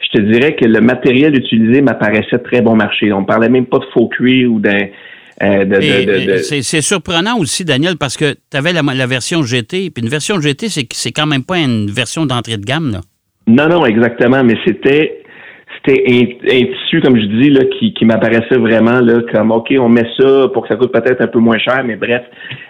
je 0.00 0.18
te 0.18 0.22
dirais 0.22 0.54
que 0.56 0.66
le 0.66 0.80
matériel 0.80 1.36
utilisé 1.36 1.80
m'apparaissait 1.80 2.38
très 2.38 2.60
bon 2.60 2.76
marché. 2.76 3.12
On 3.12 3.24
parlait 3.24 3.48
même 3.48 3.66
pas 3.66 3.78
de 3.78 3.86
faux 3.92 4.08
cuir 4.08 4.52
ou 4.52 4.60
d'un 4.60 4.88
Euh, 5.42 6.38
c'est 6.42 6.80
surprenant 6.80 7.38
aussi, 7.38 7.64
Daniel, 7.64 7.96
parce 7.98 8.16
que 8.16 8.34
tu 8.34 8.56
avais 8.56 8.72
la, 8.72 9.06
version 9.06 9.42
GT, 9.42 9.90
puis 9.90 10.04
une 10.04 10.08
version 10.08 10.40
GT, 10.40 10.68
c'est 10.68 11.10
quand 11.10 11.26
même 11.26 11.42
pas 11.42 11.58
une 11.58 11.90
version 11.90 12.24
d'entrée 12.24 12.56
de 12.56 12.64
gamme, 12.64 12.92
là. 12.92 13.00
Non, 13.48 13.68
non, 13.68 13.84
exactement, 13.84 14.44
mais 14.44 14.54
c'était 14.64 15.23
un, 15.92 16.24
tissu, 16.46 17.00
comme 17.02 17.16
je 17.16 17.26
dis, 17.26 17.50
là, 17.50 17.64
qui, 17.78 17.92
qui 17.94 18.04
m'apparaissait 18.04 18.56
vraiment 18.56 19.00
là, 19.00 19.20
comme 19.32 19.50
OK, 19.50 19.72
on 19.78 19.88
met 19.88 20.06
ça 20.18 20.48
pour 20.52 20.62
que 20.62 20.68
ça 20.68 20.76
coûte 20.76 20.92
peut-être 20.92 21.20
un 21.20 21.26
peu 21.26 21.38
moins 21.38 21.58
cher, 21.58 21.82
mais 21.84 21.96
bref, 21.96 22.22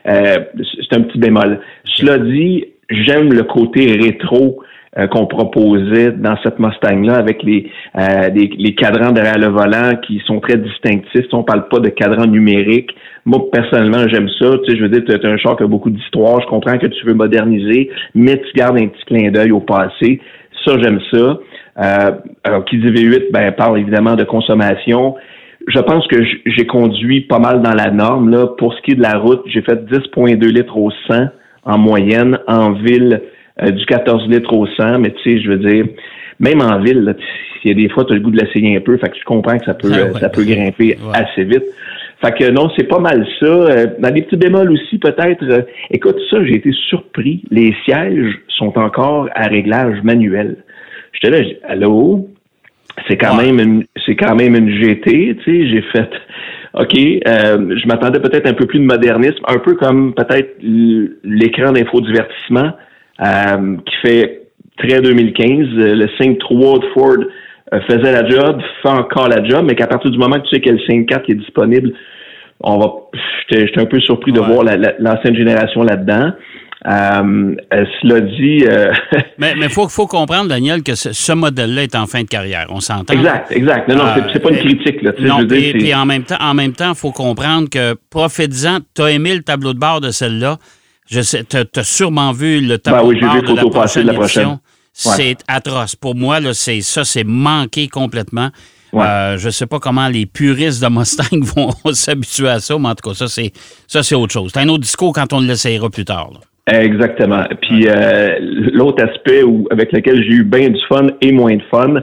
euh, 0.08 0.36
c'est 0.56 0.96
un 0.96 1.02
petit 1.02 1.18
bémol. 1.18 1.60
Cela 1.84 2.18
dit, 2.18 2.64
j'aime 2.90 3.32
le 3.32 3.44
côté 3.44 3.92
rétro 3.92 4.62
euh, 4.96 5.08
qu'on 5.08 5.26
proposait 5.26 6.12
dans 6.12 6.36
cette 6.44 6.60
Mustang-là 6.60 7.16
avec 7.16 7.42
les, 7.42 7.68
euh, 7.98 8.28
les, 8.32 8.74
cadrans 8.76 9.10
derrière 9.10 9.38
le 9.38 9.48
volant 9.48 9.96
qui 10.06 10.22
sont 10.24 10.38
très 10.38 10.56
distinctifs. 10.56 11.26
On 11.32 11.42
parle 11.42 11.68
pas 11.68 11.80
de 11.80 11.88
cadran 11.88 12.26
numérique. 12.26 12.90
Moi, 13.24 13.40
personnellement, 13.50 14.06
j'aime 14.08 14.28
ça. 14.38 14.52
Tu 14.58 14.70
sais, 14.70 14.76
je 14.76 14.82
veux 14.82 14.88
dire, 14.88 15.02
tu 15.04 15.12
as 15.12 15.28
un 15.28 15.36
char 15.36 15.56
qui 15.56 15.64
a 15.64 15.66
beaucoup 15.66 15.90
d'histoire. 15.90 16.40
Je 16.42 16.46
comprends 16.46 16.78
que 16.78 16.86
tu 16.86 17.06
veux 17.06 17.14
moderniser, 17.14 17.90
mais 18.14 18.40
tu 18.40 18.52
gardes 18.54 18.78
un 18.78 18.86
petit 18.86 19.04
clin 19.06 19.32
d'œil 19.32 19.50
au 19.50 19.58
passé. 19.58 20.20
Ça, 20.64 20.76
j'aime 20.80 21.00
ça. 21.12 21.40
Euh, 21.78 22.12
alors, 22.44 22.64
qui 22.64 22.78
dit 22.78 22.86
V8, 22.86 23.32
ben, 23.32 23.52
parle 23.52 23.78
évidemment 23.78 24.14
de 24.14 24.24
consommation. 24.24 25.16
Je 25.66 25.80
pense 25.80 26.06
que 26.08 26.16
j'ai 26.46 26.66
conduit 26.66 27.22
pas 27.22 27.38
mal 27.38 27.62
dans 27.62 27.72
la 27.74 27.90
norme. 27.90 28.30
Là. 28.30 28.46
Pour 28.58 28.74
ce 28.74 28.82
qui 28.82 28.92
est 28.92 28.96
de 28.96 29.02
la 29.02 29.18
route, 29.18 29.42
j'ai 29.46 29.62
fait 29.62 29.84
10,2 29.90 30.46
litres 30.46 30.76
au 30.76 30.90
100 31.08 31.28
en 31.64 31.78
moyenne. 31.78 32.38
En 32.46 32.72
ville, 32.72 33.22
euh, 33.62 33.70
du 33.70 33.84
14 33.86 34.28
litres 34.28 34.52
au 34.52 34.66
100, 34.66 34.98
mais 34.98 35.12
tu 35.12 35.22
sais, 35.22 35.40
je 35.40 35.50
veux 35.50 35.58
dire, 35.58 35.86
même 36.40 36.60
en 36.60 36.80
ville, 36.80 37.16
il 37.64 37.68
y 37.68 37.70
a 37.70 37.74
des 37.74 37.88
fois, 37.88 38.04
tu 38.04 38.12
as 38.12 38.16
le 38.16 38.20
goût 38.20 38.30
de 38.30 38.36
l'essayer 38.36 38.76
un 38.76 38.80
peu, 38.80 38.96
fait 38.98 39.08
que 39.08 39.16
je 39.18 39.24
comprends 39.24 39.56
que 39.58 39.64
ça 39.64 39.74
peut, 39.74 39.90
ah 39.92 40.18
ça 40.18 40.28
peut 40.28 40.44
grimper 40.44 40.98
assez 41.14 41.44
vite. 41.44 41.64
Fait 42.22 42.32
que 42.32 42.50
non, 42.50 42.70
c'est 42.76 42.88
pas 42.88 42.98
mal 42.98 43.26
ça. 43.40 43.46
Euh, 43.46 43.86
dans 43.98 44.12
les 44.12 44.22
petits 44.22 44.36
bémols 44.36 44.72
aussi, 44.72 44.98
peut-être. 44.98 45.44
Euh, 45.44 45.62
écoute, 45.90 46.16
ça, 46.30 46.44
j'ai 46.44 46.56
été 46.56 46.72
surpris. 46.88 47.42
Les 47.50 47.74
sièges 47.84 48.38
sont 48.48 48.78
encore 48.78 49.28
à 49.34 49.46
réglage 49.46 50.02
manuel. 50.02 50.56
J'étais 51.14 51.30
là, 51.30 51.48
allô? 51.68 52.28
C'est 53.08 53.16
quand 53.16 53.34
même 53.34 53.58
une, 53.58 53.84
c'est 54.06 54.14
quand 54.14 54.36
même 54.36 54.54
une 54.54 54.70
GT, 54.70 55.36
tu 55.36 55.44
sais, 55.44 55.68
j'ai 55.68 55.82
fait 55.92 56.10
OK, 56.74 56.92
je 56.94 57.86
m'attendais 57.86 58.20
peut-être 58.20 58.46
un 58.48 58.52
peu 58.52 58.66
plus 58.66 58.78
de 58.78 58.84
modernisme, 58.84 59.42
un 59.46 59.58
peu 59.58 59.74
comme 59.74 60.14
peut-être 60.14 60.56
l'écran 60.60 61.72
d'infodivertissement. 61.72 62.72
Euh, 63.22 63.76
qui 63.86 63.94
fait 64.02 64.42
très 64.76 65.00
2015. 65.00 65.68
Le 65.76 66.06
5.3 66.18 66.80
de 66.80 66.86
Ford 66.94 67.24
euh, 67.72 67.80
faisait 67.88 68.12
la 68.12 68.28
job, 68.28 68.60
fait 68.82 68.88
encore 68.88 69.28
la 69.28 69.44
job, 69.44 69.64
mais 69.64 69.76
qu'à 69.76 69.86
partir 69.86 70.10
du 70.10 70.18
moment 70.18 70.36
que 70.36 70.48
tu 70.48 70.56
sais 70.56 70.60
que 70.60 70.70
le 70.70 70.78
5.4 70.78 71.30
est 71.30 71.34
disponible, 71.34 71.92
on 72.60 72.78
va. 72.78 72.92
J'étais 73.50 73.80
un 73.80 73.86
peu 73.86 74.00
surpris 74.00 74.32
de 74.32 74.40
voir 74.40 74.64
l'ancienne 74.98 75.36
génération 75.36 75.82
là-dedans. 75.82 76.32
Euh, 76.86 77.54
cela 78.02 78.20
dit. 78.20 78.64
Euh, 78.66 78.92
mais 79.38 79.54
il 79.56 79.68
faut, 79.70 79.88
faut 79.88 80.06
comprendre, 80.06 80.48
Daniel, 80.48 80.82
que 80.82 80.94
ce, 80.94 81.32
modèle-là 81.32 81.84
est 81.84 81.94
en 81.94 82.06
fin 82.06 82.22
de 82.22 82.28
carrière. 82.28 82.66
On 82.68 82.80
s'entend. 82.80 83.14
Exact, 83.14 83.52
exact. 83.52 83.88
Non, 83.88 83.96
non, 83.96 84.04
c'est 84.32 84.40
pas 84.40 84.50
une 84.50 84.58
critique. 84.58 85.02
Là, 85.02 85.12
non, 85.18 85.40
et 85.48 85.72
puis 85.72 85.94
en 85.94 86.04
même 86.04 86.24
temps, 86.24 86.36
en 86.40 86.52
même 86.52 86.72
temps, 86.72 86.90
il 86.90 86.96
faut 86.96 87.12
comprendre 87.12 87.70
que 87.70 87.94
profites-en, 88.10 88.80
tu 88.94 89.02
as 89.02 89.10
aimé 89.12 89.34
le 89.34 89.42
tableau 89.42 89.72
de 89.72 89.78
bord 89.78 90.00
de 90.00 90.10
celle-là. 90.10 90.58
Je 91.10 91.20
sais, 91.20 91.44
tu 91.44 91.56
as, 91.56 91.84
sûrement 91.84 92.32
vu 92.32 92.60
le 92.60 92.78
tableau 92.78 93.02
ben 93.02 93.08
oui, 93.08 93.18
j'ai 93.20 93.40
vu 93.40 93.56
la 93.56 93.62
prochaine, 93.70 94.02
de 94.02 94.08
la 94.08 94.14
prochaine. 94.14 94.58
C'est 94.92 95.38
atroce. 95.48 95.96
Pour 95.96 96.14
moi, 96.14 96.40
là, 96.40 96.54
c'est 96.54 96.80
ça, 96.82 97.04
c'est 97.04 97.24
manqué 97.24 97.88
complètement. 97.88 98.50
Euh, 98.94 99.38
je 99.38 99.46
ne 99.46 99.50
sais 99.50 99.66
pas 99.66 99.80
comment 99.80 100.08
les 100.08 100.24
puristes 100.24 100.82
de 100.82 100.88
Mustang 100.88 101.40
vont 101.42 101.72
s'habituer 101.92 102.48
à 102.48 102.60
ça, 102.60 102.78
mais 102.78 102.88
en 102.88 102.94
tout 102.94 103.10
cas, 103.10 103.14
ça, 103.14 103.26
c'est 103.26 103.52
ça, 103.88 104.02
c'est 104.02 104.14
autre 104.14 104.32
chose. 104.32 104.52
C'est 104.54 104.60
un 104.60 104.68
autre 104.68 104.82
discours 104.82 105.12
quand 105.12 105.32
on 105.32 105.40
l'essayera 105.40 105.90
plus 105.90 106.04
tard. 106.04 106.30
Exactement. 106.66 107.44
Puis 107.60 107.86
euh, 107.88 108.38
l'autre 108.72 109.04
aspect 109.04 109.42
où, 109.42 109.66
avec 109.70 109.92
lequel 109.92 110.22
j'ai 110.22 110.36
eu 110.36 110.44
bien 110.44 110.70
du 110.70 110.80
fun 110.88 111.08
et 111.20 111.32
moins 111.32 111.56
de 111.56 111.62
fun, 111.70 112.02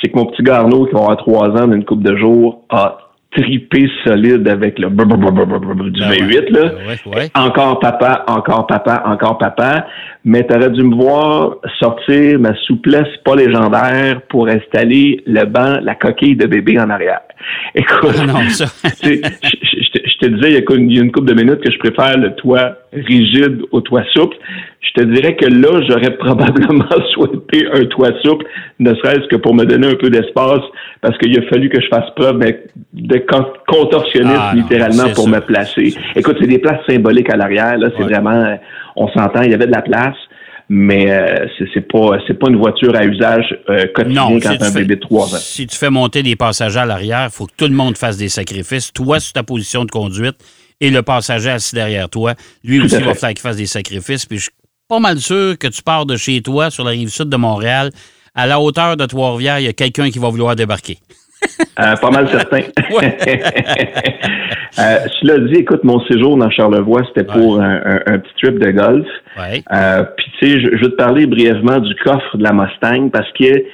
c'est 0.00 0.10
que 0.10 0.16
mon 0.16 0.26
petit 0.26 0.42
Garneau, 0.42 0.86
qui 0.86 0.92
va 0.92 1.00
avoir 1.00 1.16
trois 1.18 1.48
ans 1.50 1.68
d'une 1.68 1.84
coupe 1.84 2.02
de 2.02 2.16
jours, 2.16 2.62
a 2.70 2.98
tripé 3.36 3.86
solide 4.06 4.48
avec 4.48 4.78
le 4.78 4.88
du 4.88 6.00
V8 6.00 6.50
là. 6.50 6.72
Encore 7.34 7.78
papa, 7.78 8.24
encore 8.26 8.66
papa, 8.66 9.02
encore 9.04 9.36
papa. 9.36 9.86
Mais 10.24 10.44
t'aurais 10.44 10.70
dû 10.70 10.82
me 10.82 10.94
voir 10.94 11.56
sortir 11.78 12.38
ma 12.38 12.54
souplesse 12.66 13.08
pas 13.24 13.36
légendaire 13.36 14.22
pour 14.30 14.48
installer 14.48 15.22
le 15.26 15.44
banc, 15.44 15.78
la 15.82 15.94
coquille 15.94 16.36
de 16.36 16.46
bébé 16.46 16.78
en 16.80 16.88
arrière. 16.88 17.20
Écoute, 17.74 18.16
ah 18.18 18.26
non, 18.26 18.40
ça. 18.50 18.66
Je, 20.20 20.26
te 20.26 20.30
disais 20.34 20.48
il 20.50 20.94
y 20.94 20.98
a 20.98 21.02
une 21.02 21.12
couple 21.12 21.28
de 21.28 21.34
minutes 21.34 21.60
que 21.60 21.70
je 21.70 21.78
préfère 21.78 22.16
le 22.18 22.34
toit 22.34 22.78
rigide 22.92 23.62
au 23.70 23.80
toit 23.80 24.04
souple. 24.12 24.36
Je 24.80 25.02
te 25.02 25.06
dirais 25.06 25.36
que 25.36 25.46
là, 25.46 25.80
j'aurais 25.88 26.16
probablement 26.18 26.88
souhaité 27.12 27.66
un 27.72 27.84
toit 27.86 28.10
souple, 28.24 28.46
ne 28.78 28.94
serait-ce 28.94 29.28
que 29.28 29.36
pour 29.36 29.54
me 29.54 29.64
donner 29.64 29.88
un 29.88 29.94
peu 29.94 30.10
d'espace, 30.10 30.62
parce 31.00 31.16
qu'il 31.18 31.38
a 31.38 31.42
fallu 31.48 31.68
que 31.68 31.80
je 31.80 31.88
fasse 31.88 32.10
preuve 32.16 32.40
de 32.92 33.24
contorsionnisme 33.66 34.40
ah, 34.40 34.52
littéralement 34.54 35.12
pour 35.14 35.28
me 35.28 35.40
placer. 35.40 35.94
Écoute, 36.16 36.36
c'est 36.40 36.48
des 36.48 36.58
places 36.58 36.80
symboliques 36.88 37.30
à 37.30 37.36
l'arrière. 37.36 37.76
Là, 37.78 37.88
c'est 37.96 38.04
vraiment, 38.04 38.56
on 38.96 39.08
s'entend, 39.08 39.42
il 39.42 39.50
y 39.50 39.54
avait 39.54 39.66
de 39.66 39.72
la 39.72 39.82
place 39.82 40.16
mais 40.68 41.10
euh, 41.10 41.46
c'est 41.72 41.88
pas 41.88 42.18
c'est 42.26 42.38
pas 42.38 42.48
une 42.48 42.56
voiture 42.56 42.94
à 42.94 43.04
usage 43.04 43.58
euh, 43.70 43.86
quotidien 43.94 44.38
quand 44.40 44.62
un 44.62 44.70
bébé 44.70 44.96
de 44.96 45.00
3 45.00 45.34
ans. 45.34 45.38
Si 45.38 45.66
tu 45.66 45.76
fais 45.76 45.90
monter 45.90 46.22
des 46.22 46.36
passagers 46.36 46.80
à 46.80 46.86
l'arrière, 46.86 47.24
il 47.24 47.30
faut 47.30 47.46
que 47.46 47.54
tout 47.56 47.66
le 47.68 47.74
monde 47.74 47.96
fasse 47.96 48.18
des 48.18 48.28
sacrifices. 48.28 48.92
Toi, 48.92 49.20
sur 49.20 49.32
ta 49.32 49.42
position 49.42 49.84
de 49.84 49.90
conduite, 49.90 50.36
et 50.80 50.90
le 50.90 51.02
passager 51.02 51.50
assis 51.50 51.74
derrière 51.74 52.08
toi, 52.08 52.34
lui 52.62 52.80
aussi 52.80 52.94
va 52.96 53.14
falloir 53.14 53.34
qu'il 53.34 53.40
fasse 53.40 53.56
des 53.56 53.66
sacrifices. 53.66 54.26
Puis 54.26 54.38
je 54.38 54.42
suis 54.44 54.52
pas 54.88 55.00
mal 55.00 55.18
sûr 55.18 55.58
que 55.58 55.68
tu 55.68 55.82
pars 55.82 56.06
de 56.06 56.16
chez 56.16 56.40
toi, 56.42 56.70
sur 56.70 56.84
la 56.84 56.90
rive 56.90 57.08
sud 57.08 57.28
de 57.28 57.36
Montréal, 57.36 57.90
à 58.34 58.46
la 58.46 58.60
hauteur 58.60 58.96
de 58.96 59.04
Trois-Rivières, 59.04 59.58
il 59.58 59.64
y 59.64 59.68
a 59.68 59.72
quelqu'un 59.72 60.10
qui 60.10 60.18
va 60.18 60.28
vouloir 60.28 60.54
débarquer. 60.54 60.98
Euh, 61.80 61.94
pas 62.00 62.10
mal 62.10 62.28
certain. 62.28 62.58
euh, 64.78 64.96
cela 65.20 65.38
dit, 65.38 65.60
écoute, 65.60 65.84
mon 65.84 66.00
séjour 66.06 66.36
dans 66.36 66.50
Charlevoix, 66.50 67.02
c'était 67.08 67.24
pour 67.24 67.60
un, 67.60 68.00
petit 68.18 68.34
trip 68.42 68.58
de 68.58 68.70
golf. 68.70 69.06
Euh, 69.38 70.02
puis 70.16 70.26
tu 70.38 70.46
sais, 70.46 70.60
je, 70.60 70.76
je, 70.76 70.84
vais 70.84 70.90
te 70.90 70.96
parler 70.96 71.26
brièvement 71.26 71.78
du 71.78 71.94
coffre 71.96 72.36
de 72.36 72.42
la 72.42 72.52
Mustang 72.52 73.10
parce 73.10 73.30
que 73.32 73.64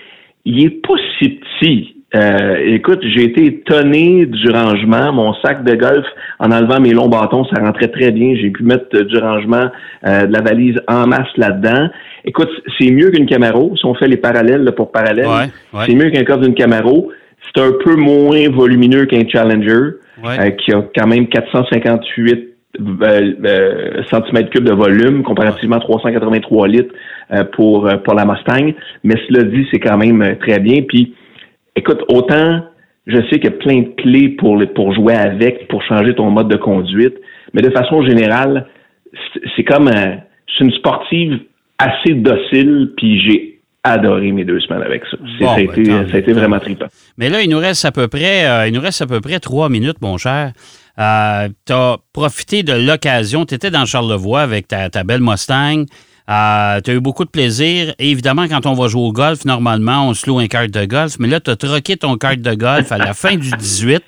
il 0.44 0.64
est 0.64 0.82
pas 0.86 0.94
si 1.18 1.40
petit. 1.40 1.90
Écoute, 2.66 3.00
j'ai 3.02 3.24
été 3.24 3.46
étonné 3.46 4.26
du 4.26 4.48
rangement. 4.50 5.12
Mon 5.12 5.34
sac 5.42 5.64
de 5.64 5.74
golf, 5.74 6.06
en 6.38 6.52
enlevant 6.52 6.78
mes 6.78 6.92
longs 6.92 7.08
bâtons, 7.08 7.44
ça 7.46 7.60
rentrait 7.60 7.88
très 7.88 8.12
bien. 8.12 8.36
J'ai 8.40 8.50
pu 8.50 8.62
mettre 8.62 8.96
du 8.96 9.18
rangement, 9.18 9.68
de 10.04 10.32
la 10.32 10.40
valise 10.40 10.80
en 10.86 11.08
masse 11.08 11.36
là-dedans. 11.36 11.88
Écoute, 12.24 12.50
c'est 12.78 12.92
mieux 12.92 13.10
qu'une 13.10 13.26
Camaro. 13.26 13.74
Si 13.76 13.84
on 13.84 13.94
fait 13.94 14.06
les 14.06 14.16
parallèles 14.16 14.70
pour 14.76 14.92
parallèle, 14.92 15.50
c'est 15.86 15.94
mieux 15.94 16.10
qu'un 16.10 16.22
coffre 16.22 16.42
d'une 16.42 16.54
Camaro. 16.54 17.10
C'est 17.54 17.62
un 17.62 17.72
peu 17.84 17.96
moins 17.96 18.48
volumineux 18.50 19.06
qu'un 19.06 19.28
Challenger, 19.28 19.96
euh, 20.24 20.50
qui 20.50 20.72
a 20.72 20.82
quand 20.96 21.06
même 21.06 21.28
458 21.28 22.48
euh, 22.80 23.32
euh, 23.44 24.02
centimètres 24.10 24.50
cubes 24.50 24.64
de 24.64 24.72
volume, 24.72 25.22
comparativement 25.22 25.76
à 25.76 25.80
383 25.80 26.68
litres 26.68 26.94
pour, 27.52 27.88
pour 28.04 28.14
la 28.14 28.24
Mustang. 28.24 28.72
Mais 29.04 29.14
cela 29.28 29.44
dit, 29.44 29.66
c'est 29.70 29.80
quand 29.80 29.96
même 29.96 30.36
très 30.40 30.58
bien. 30.58 30.82
Puis, 30.82 31.14
écoute, 31.76 32.02
autant 32.08 32.62
je 33.06 33.18
sais 33.28 33.38
qu'il 33.38 33.44
y 33.44 33.48
a 33.48 33.50
plein 33.50 33.82
de 33.82 33.88
clés 33.98 34.30
pour, 34.30 34.58
pour 34.74 34.94
jouer 34.94 35.14
avec, 35.14 35.68
pour 35.68 35.82
changer 35.82 36.14
ton 36.14 36.30
mode 36.30 36.48
de 36.48 36.56
conduite, 36.56 37.14
mais 37.52 37.60
de 37.60 37.68
façon 37.68 38.02
générale, 38.02 38.66
c'est 39.54 39.64
comme 39.64 39.90
c'est 39.90 40.64
une 40.64 40.72
sportive 40.72 41.40
assez 41.78 42.14
docile, 42.14 42.92
puis 42.96 43.20
j'ai 43.20 43.53
adoré 43.84 44.32
mes 44.32 44.44
deux 44.44 44.60
semaines 44.60 44.82
avec 44.82 45.02
ça. 45.10 45.18
ça, 45.38 45.52
a 45.52 45.60
été, 45.60 45.82
ben, 45.82 46.08
ça, 46.08 46.16
a 46.16 46.18
été, 46.18 46.32
vraiment 46.32 46.58
trippant. 46.58 46.86
Mais 47.18 47.28
là, 47.28 47.42
il 47.42 47.50
nous 47.50 47.58
reste 47.58 47.84
à 47.84 47.92
peu 47.92 48.08
près, 48.08 48.46
euh, 48.46 48.66
il 48.66 48.72
nous 48.72 48.80
reste 48.80 49.02
à 49.02 49.06
peu 49.06 49.20
près 49.20 49.38
trois 49.38 49.68
minutes, 49.68 49.98
mon 50.00 50.16
cher. 50.16 50.52
Euh, 50.98 51.48
tu 51.66 51.72
as 51.72 51.98
profité 52.12 52.62
de 52.62 52.72
l'occasion. 52.72 53.44
Tu 53.44 53.54
étais 53.54 53.70
dans 53.70 53.84
Charlevoix 53.84 54.40
avec 54.40 54.68
ta, 54.68 54.88
belle 55.04 55.20
Mustang. 55.20 55.84
Euh, 56.30 56.80
tu 56.80 56.90
as 56.90 56.94
eu 56.94 57.00
beaucoup 57.00 57.26
de 57.26 57.30
plaisir. 57.30 57.94
Et 57.98 58.10
évidemment, 58.10 58.48
quand 58.48 58.64
on 58.64 58.72
va 58.72 58.88
jouer 58.88 59.02
au 59.02 59.12
golf, 59.12 59.44
normalement, 59.44 60.08
on 60.08 60.14
se 60.14 60.28
loue 60.28 60.38
un 60.38 60.46
carte 60.46 60.70
de 60.70 60.86
golf. 60.86 61.16
Mais 61.18 61.28
là, 61.28 61.40
tu 61.40 61.50
as 61.50 61.56
troqué 61.56 61.98
ton 61.98 62.16
carte 62.16 62.40
de 62.40 62.54
golf 62.54 62.90
à 62.90 62.96
la 62.96 63.12
fin 63.14 63.36
du 63.36 63.50
18 63.50 64.02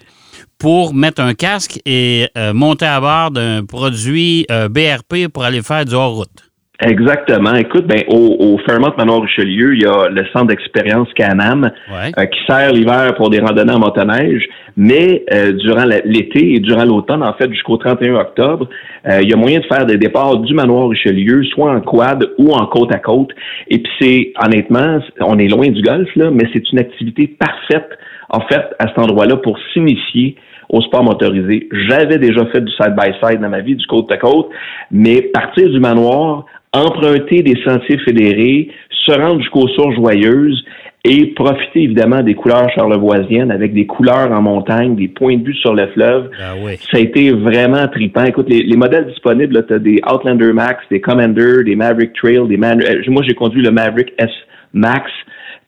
pour 0.58 0.94
mettre 0.94 1.20
un 1.20 1.34
casque 1.34 1.80
et 1.84 2.28
monter 2.54 2.86
à 2.86 2.98
bord 2.98 3.30
d'un 3.30 3.66
produit 3.66 4.46
BRP 4.48 5.28
pour 5.30 5.44
aller 5.44 5.60
faire 5.60 5.84
du 5.84 5.94
hors-route. 5.94 6.45
Exactement. 6.84 7.54
Écoute, 7.54 7.86
ben 7.86 8.02
au, 8.08 8.36
au 8.38 8.58
Fairmont 8.58 8.92
Manoir 8.98 9.22
Richelieu, 9.22 9.74
il 9.74 9.82
y 9.82 9.86
a 9.86 10.08
le 10.08 10.26
centre 10.32 10.48
d'expérience 10.48 11.08
Canam 11.14 11.70
euh, 11.90 12.26
qui 12.26 12.38
sert 12.46 12.72
l'hiver 12.72 13.14
pour 13.16 13.30
des 13.30 13.40
randonnées 13.40 13.72
en 13.72 13.78
motoneige, 13.78 14.46
mais 14.76 15.24
euh, 15.32 15.52
durant 15.52 15.84
l'été 16.04 16.54
et 16.54 16.60
durant 16.60 16.84
l'automne, 16.84 17.22
en 17.22 17.32
fait, 17.32 17.50
jusqu'au 17.50 17.78
31 17.78 18.16
octobre, 18.16 18.68
euh, 19.08 19.20
il 19.22 19.30
y 19.30 19.32
a 19.32 19.36
moyen 19.36 19.60
de 19.60 19.64
faire 19.64 19.86
des 19.86 19.96
départs 19.96 20.36
du 20.38 20.52
Manoir 20.52 20.90
Richelieu, 20.90 21.44
soit 21.44 21.70
en 21.70 21.80
quad 21.80 22.28
ou 22.36 22.52
en 22.52 22.66
côte 22.66 22.94
à 22.94 22.98
côte. 22.98 23.30
Et 23.68 23.78
puis 23.78 23.92
c'est 23.98 24.32
honnêtement, 24.44 24.98
on 25.20 25.38
est 25.38 25.48
loin 25.48 25.68
du 25.68 25.80
golf 25.80 26.08
là, 26.14 26.30
mais 26.30 26.44
c'est 26.52 26.70
une 26.72 26.78
activité 26.78 27.26
parfaite 27.26 27.88
en 28.28 28.40
fait 28.40 28.64
à 28.78 28.88
cet 28.88 28.98
endroit-là 28.98 29.36
pour 29.36 29.58
s'initier 29.72 30.36
au 30.68 30.80
sport 30.82 31.04
motorisé. 31.04 31.68
J'avais 31.88 32.18
déjà 32.18 32.44
fait 32.46 32.60
du 32.60 32.72
side-by-side 32.72 33.40
dans 33.40 33.48
ma 33.48 33.60
vie, 33.60 33.76
du 33.76 33.86
côte 33.86 34.10
à 34.10 34.16
côte, 34.16 34.48
mais 34.90 35.22
partir 35.22 35.70
du 35.70 35.78
manoir, 35.78 36.44
emprunter 36.76 37.42
des 37.42 37.56
sentiers 37.64 37.98
fédérés, 37.98 38.68
se 39.06 39.12
rendre 39.12 39.40
jusqu'aux 39.40 39.68
sources 39.68 39.94
joyeuses 39.94 40.64
et 41.04 41.26
profiter 41.28 41.82
évidemment 41.82 42.22
des 42.22 42.34
couleurs 42.34 42.68
charlevoisiennes 42.74 43.52
avec 43.52 43.72
des 43.72 43.86
couleurs 43.86 44.32
en 44.32 44.42
montagne, 44.42 44.96
des 44.96 45.06
points 45.06 45.36
de 45.36 45.44
vue 45.44 45.54
sur 45.54 45.72
le 45.72 45.86
fleuve. 45.88 46.30
Ah 46.40 46.54
Ça 46.90 46.96
a 46.96 47.00
été 47.00 47.30
vraiment 47.30 47.86
trippant. 47.86 48.24
Écoute, 48.24 48.48
les, 48.48 48.76
modèles 48.76 49.06
disponibles, 49.06 49.64
tu 49.66 49.74
as 49.74 49.78
des 49.78 50.00
Outlander 50.12 50.52
Max, 50.52 50.82
des 50.90 51.00
Commander, 51.00 51.62
des 51.64 51.76
Maverick 51.76 52.12
Trail, 52.14 52.48
des 52.48 52.56
euh, 52.56 53.02
moi 53.08 53.22
j'ai 53.26 53.34
conduit 53.34 53.62
le 53.62 53.70
Maverick 53.70 54.12
S 54.18 54.30
Max. 54.72 55.10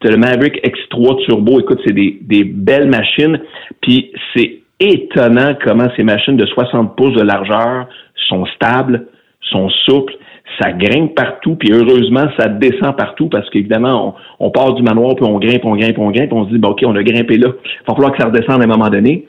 Tu 0.00 0.08
as 0.08 0.10
le 0.10 0.16
Maverick 0.16 0.60
X3 0.64 1.24
Turbo. 1.24 1.60
Écoute, 1.60 1.80
c'est 1.86 1.94
des, 1.94 2.18
des 2.20 2.44
belles 2.44 2.88
machines. 2.88 3.40
Puis 3.80 4.10
c'est 4.34 4.58
étonnant 4.80 5.54
comment 5.64 5.88
ces 5.96 6.02
machines 6.02 6.36
de 6.36 6.46
60 6.46 6.96
pouces 6.96 7.14
de 7.14 7.22
largeur 7.22 7.88
sont 8.28 8.44
stables, 8.56 9.06
sont 9.50 9.68
souples 9.86 10.14
ça 10.60 10.72
grimpe 10.72 11.14
partout, 11.14 11.56
puis 11.56 11.72
heureusement, 11.72 12.26
ça 12.38 12.48
descend 12.48 12.96
partout 12.96 13.28
parce 13.28 13.48
qu'évidemment, 13.50 14.16
on, 14.40 14.46
on, 14.46 14.50
part 14.50 14.74
du 14.74 14.82
manoir, 14.82 15.14
puis 15.14 15.24
on 15.24 15.38
grimpe, 15.38 15.64
on 15.64 15.76
grimpe, 15.76 15.98
on 15.98 16.10
grimpe, 16.10 16.32
on 16.32 16.46
se 16.46 16.50
dit, 16.50 16.58
bon, 16.58 16.70
OK, 16.70 16.82
on 16.84 16.96
a 16.96 17.02
grimpé 17.02 17.36
là, 17.36 17.48
il 17.64 17.86
va 17.86 17.94
falloir 17.94 18.12
que 18.12 18.22
ça 18.22 18.28
redescende 18.28 18.60
à 18.60 18.64
un 18.64 18.68
moment 18.68 18.90
donné. 18.90 19.26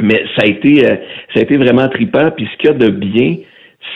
Mais 0.00 0.22
ça 0.36 0.44
a 0.44 0.46
été, 0.46 0.86
euh, 0.86 0.96
ça 1.34 1.40
a 1.40 1.42
été 1.42 1.56
vraiment 1.56 1.88
trippant. 1.88 2.30
Puis 2.30 2.48
ce 2.52 2.56
qu'il 2.58 2.70
y 2.70 2.72
a 2.72 2.76
de 2.76 2.88
bien, 2.88 3.36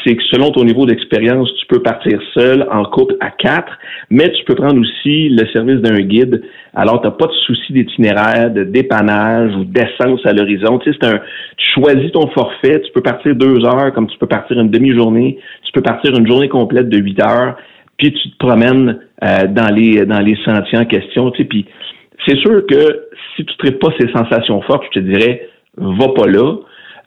c'est 0.05 0.17
que 0.17 0.23
selon 0.31 0.51
ton 0.51 0.65
niveau 0.65 0.87
d'expérience, 0.87 1.49
tu 1.61 1.67
peux 1.67 1.83
partir 1.83 2.21
seul, 2.35 2.67
en 2.71 2.85
couple, 2.85 3.17
à 3.21 3.31
quatre, 3.31 3.73
mais 4.11 4.31
tu 4.33 4.45
peux 4.45 4.55
prendre 4.55 4.81
aussi 4.81 5.29
le 5.29 5.47
service 5.53 5.81
d'un 5.81 6.01
guide. 6.01 6.43
Alors, 6.75 7.01
tu 7.01 7.07
n'as 7.07 7.13
pas 7.13 7.27
de 7.27 7.33
souci 7.47 7.73
d'itinéraire, 7.73 8.51
de 8.51 8.65
dépannage 8.65 9.55
ou 9.57 9.65
d'essence 9.65 10.25
à 10.25 10.33
l'horizon. 10.33 10.79
Tu 10.79 10.93
sais, 10.93 10.99
tu 11.57 11.81
choisis 11.81 12.11
ton 12.13 12.29
forfait, 12.29 12.81
tu 12.81 12.93
peux 12.93 13.01
partir 13.01 13.35
deux 13.35 13.65
heures 13.65 13.93
comme 13.93 14.09
tu 14.09 14.19
peux 14.19 14.27
partir 14.27 14.59
une 14.59 14.71
demi-journée, 14.71 15.39
tu 15.65 15.73
peux 15.73 15.83
partir 15.83 16.17
une 16.17 16.27
journée 16.27 16.49
complète 16.49 16.89
de 16.89 16.99
huit 16.99 17.21
heures, 17.23 17.57
puis 17.99 18.13
tu 18.13 18.31
te 18.31 18.37
promènes 18.39 19.01
euh, 19.23 19.47
dans 19.49 19.73
les 19.75 20.05
dans 20.07 20.21
les 20.21 20.37
sentiers 20.45 20.79
en 20.79 20.85
question. 20.85 21.31
Tu 21.33 21.43
sais, 21.43 21.49
puis 21.49 21.67
c'est 22.27 22.37
sûr 22.39 22.65
que 22.67 23.07
si 23.37 23.45
tu 23.45 23.53
ne 23.53 23.59
traites 23.59 23.79
pas 23.79 23.89
ces 23.99 24.11
sensations 24.13 24.61
fortes, 24.63 24.85
je 24.93 25.01
te 25.01 25.05
dirais, 25.05 25.49
va 25.77 26.09
pas 26.15 26.27
là. 26.27 26.57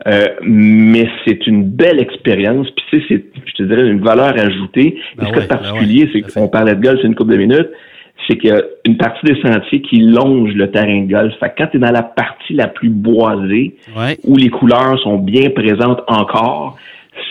Euh, 0.08 0.28
mais 0.42 1.08
c'est 1.26 1.48
une 1.48 1.64
belle 1.64 2.00
expérience. 2.00 2.68
Puis 2.72 2.86
tu 2.90 3.00
sais, 3.00 3.06
c'est, 3.10 3.42
je 3.46 3.54
te 3.54 3.64
dirais, 3.64 3.88
une 3.88 4.02
valeur 4.02 4.38
ajoutée. 4.38 4.98
Ben 5.18 5.28
ce 5.28 5.32
qui 5.32 5.38
est 5.38 5.42
ben 5.42 5.48
particulier, 5.48 6.10
c'est 6.14 6.22
qu'on 6.22 6.48
parlait 6.48 6.76
de 6.76 6.82
golf, 6.82 7.00
c'est 7.02 7.08
une 7.08 7.16
couple 7.16 7.32
de 7.34 7.38
minutes, 7.38 7.70
c'est 8.28 8.38
qu'il 8.38 8.50
y 8.50 8.54
a 8.54 8.62
une 8.86 8.98
partie 8.98 9.26
des 9.26 9.42
sentiers 9.42 9.82
qui 9.82 10.00
longe 10.00 10.54
le 10.54 10.70
terrain 10.70 11.02
de 11.02 11.12
golf. 11.12 11.34
Fait 11.40 11.50
que 11.50 11.56
quand 11.58 11.68
tu 11.68 11.78
es 11.78 11.80
dans 11.80 11.92
la 11.92 12.04
partie 12.04 12.54
la 12.54 12.68
plus 12.68 12.90
boisée, 12.90 13.76
où 14.26 14.38
les 14.38 14.50
couleurs 14.50 15.00
sont 15.00 15.18
bien 15.18 15.50
présentes 15.50 16.02
encore, 16.08 16.78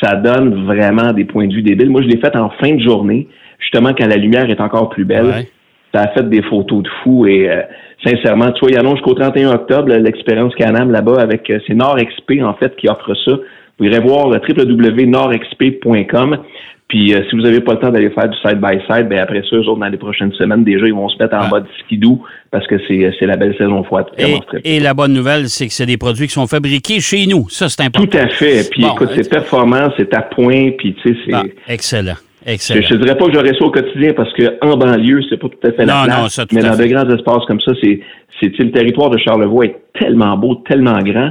ça 0.03 0.17
donne 0.17 0.65
vraiment 0.65 1.13
des 1.13 1.25
points 1.25 1.47
de 1.47 1.55
vue 1.55 1.63
débiles. 1.63 1.91
Moi, 1.91 2.03
je 2.03 2.09
l'ai 2.09 2.19
fait 2.19 2.35
en 2.37 2.51
fin 2.51 2.75
de 2.75 2.81
journée, 2.81 3.29
justement 3.59 3.93
quand 3.93 4.07
la 4.07 4.17
lumière 4.17 4.49
est 4.49 4.61
encore 4.61 4.89
plus 4.89 5.05
belle. 5.05 5.47
Ça 5.93 6.03
a 6.03 6.09
fait 6.09 6.29
des 6.29 6.43
photos 6.43 6.83
de 6.83 6.89
fou 7.03 7.25
et 7.27 7.49
euh, 7.49 7.63
sincèrement, 8.05 8.53
tu 8.53 8.61
vois, 8.61 8.71
il 8.71 8.79
annonce 8.79 8.97
jusqu'au 8.97 9.15
31 9.15 9.53
octobre 9.53 9.93
l'expérience 9.93 10.55
Canam 10.55 10.91
là-bas 10.91 11.21
avec 11.21 11.49
euh, 11.51 11.59
c'est 11.67 11.75
NordXP 11.75 12.43
en 12.43 12.55
fait 12.55 12.77
qui 12.77 12.89
offre 12.89 13.15
ça. 13.25 13.39
Vous 13.79 13.87
irez 13.87 14.01
voir 14.01 14.33
euh, 14.33 14.39
www.nordxp.com. 14.49 16.39
Puis 16.87 17.15
euh, 17.15 17.23
si 17.29 17.35
vous 17.35 17.43
n'avez 17.43 17.61
pas 17.61 17.73
le 17.73 17.79
temps 17.81 17.91
d'aller 17.91 18.11
faire 18.11 18.29
du 18.29 18.37
side-by-side, 18.39 19.09
ben 19.09 19.19
après 19.19 19.43
ça, 19.49 19.57
eux 19.57 19.67
autres, 19.67 19.81
dans 19.81 19.89
les 19.89 19.97
prochaines 19.97 20.33
semaines, 20.35 20.65
déjà, 20.65 20.87
ils 20.87 20.95
vont 20.95 21.09
se 21.09 21.17
mettre 21.21 21.35
en 21.35 21.49
mode 21.49 21.65
skidoo 21.81 22.23
parce 22.51 22.67
que 22.67 22.77
c'est 22.87 23.27
la 23.27 23.37
belle 23.37 23.57
saison 23.57 23.83
froide. 23.85 24.07
Et, 24.19 24.37
et, 24.65 24.81
la 24.81 24.93
bonne 24.93 25.13
nouvelle, 25.13 25.49
c'est 25.49 25.67
que 25.67 25.73
c'est 25.73 25.87
des 25.87 25.97
produits 25.97 26.27
qui 26.27 26.35
sont 26.35 26.47
fabriqués 26.47 27.01
chez 27.01 27.27
nous. 27.27 27.49
Ça, 27.49 27.69
c'est 27.69 27.83
important. 27.83 28.07
Tout 28.07 28.19
à 28.19 28.29
fait. 28.29 28.71
Puis 28.71 28.85
écoute, 28.85 29.11
c'est 29.15 29.29
performant, 29.29 29.91
c'est 29.97 30.15
à 30.15 30.23
point, 30.23 30.73
puis 30.79 30.95
tu 31.03 31.15
sais, 31.15 31.19
c'est... 31.25 31.35
Ah, 31.35 31.43
excellent. 31.69 32.15
Excellent. 32.47 32.83
Je 32.89 32.95
ne 32.95 33.03
dirais 33.03 33.17
pas 33.17 33.27
que 33.27 33.33
j'aurais 33.33 33.55
ça 33.59 33.65
au 33.65 33.71
quotidien 33.71 34.13
parce 34.13 34.31
qu'en 34.35 34.77
banlieue, 34.77 35.23
c'est 35.31 35.39
pas 35.39 35.49
tout 35.49 35.67
à 35.67 35.73
fait 35.73 35.87
la 35.87 36.05
place. 36.05 36.41
mais 36.53 36.63
dans 36.63 36.77
de 36.77 36.85
grands 36.85 37.09
espaces 37.09 37.45
comme 37.47 37.61
ça, 37.61 37.73
c'est, 37.83 38.01
c'est 38.41 38.59
le 38.59 38.71
territoire 38.71 39.11
de 39.11 39.19
Charlevoix 39.19 39.67
est 39.67 39.77
tellement 39.99 40.37
beau, 40.37 40.57
tellement 40.69 40.99
grand. 40.99 41.31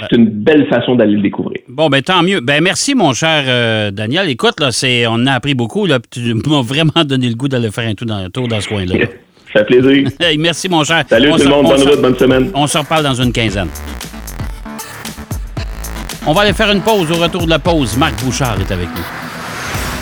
C'est 0.00 0.16
une 0.16 0.28
belle 0.28 0.66
façon 0.66 0.96
d'aller 0.96 1.14
le 1.14 1.22
découvrir. 1.22 1.60
Bon, 1.68 1.88
ben 1.88 2.02
tant 2.02 2.22
mieux. 2.22 2.40
Ben 2.40 2.60
merci, 2.60 2.96
mon 2.96 3.12
cher 3.12 3.44
euh, 3.46 3.92
Daniel. 3.92 4.28
Écoute, 4.28 4.58
là, 4.58 4.72
c'est, 4.72 5.06
on 5.06 5.24
a 5.26 5.32
appris 5.32 5.54
beaucoup. 5.54 5.86
Là, 5.86 5.98
tu 6.10 6.34
m'as 6.46 6.62
vraiment 6.62 7.04
donné 7.04 7.28
le 7.28 7.36
goût 7.36 7.48
d'aller 7.48 7.70
faire 7.70 7.88
un 7.88 7.94
tour 7.94 8.08
dans, 8.08 8.28
tour 8.30 8.48
dans 8.48 8.60
ce 8.60 8.68
coin-là. 8.68 8.94
Ça 9.52 9.64
fait 9.64 9.78
plaisir. 9.78 10.08
merci, 10.38 10.68
mon 10.68 10.82
cher. 10.82 11.04
Salut 11.08 11.30
tout 11.30 11.44
le 11.44 11.48
monde. 11.48 11.66
Bonne 11.66 11.88
route, 11.88 12.02
bonne 12.02 12.16
semaine. 12.16 12.50
On 12.54 12.66
se 12.66 12.76
reparle 12.76 13.04
dans 13.04 13.14
une 13.14 13.32
quinzaine. 13.32 13.68
On 16.26 16.32
va 16.32 16.40
aller 16.40 16.52
faire 16.52 16.72
une 16.72 16.80
pause. 16.80 17.08
Au 17.12 17.22
retour 17.22 17.44
de 17.44 17.50
la 17.50 17.60
pause, 17.60 17.96
Marc 17.96 18.20
Bouchard 18.24 18.56
est 18.60 18.72
avec 18.72 18.88
nous 18.88 19.23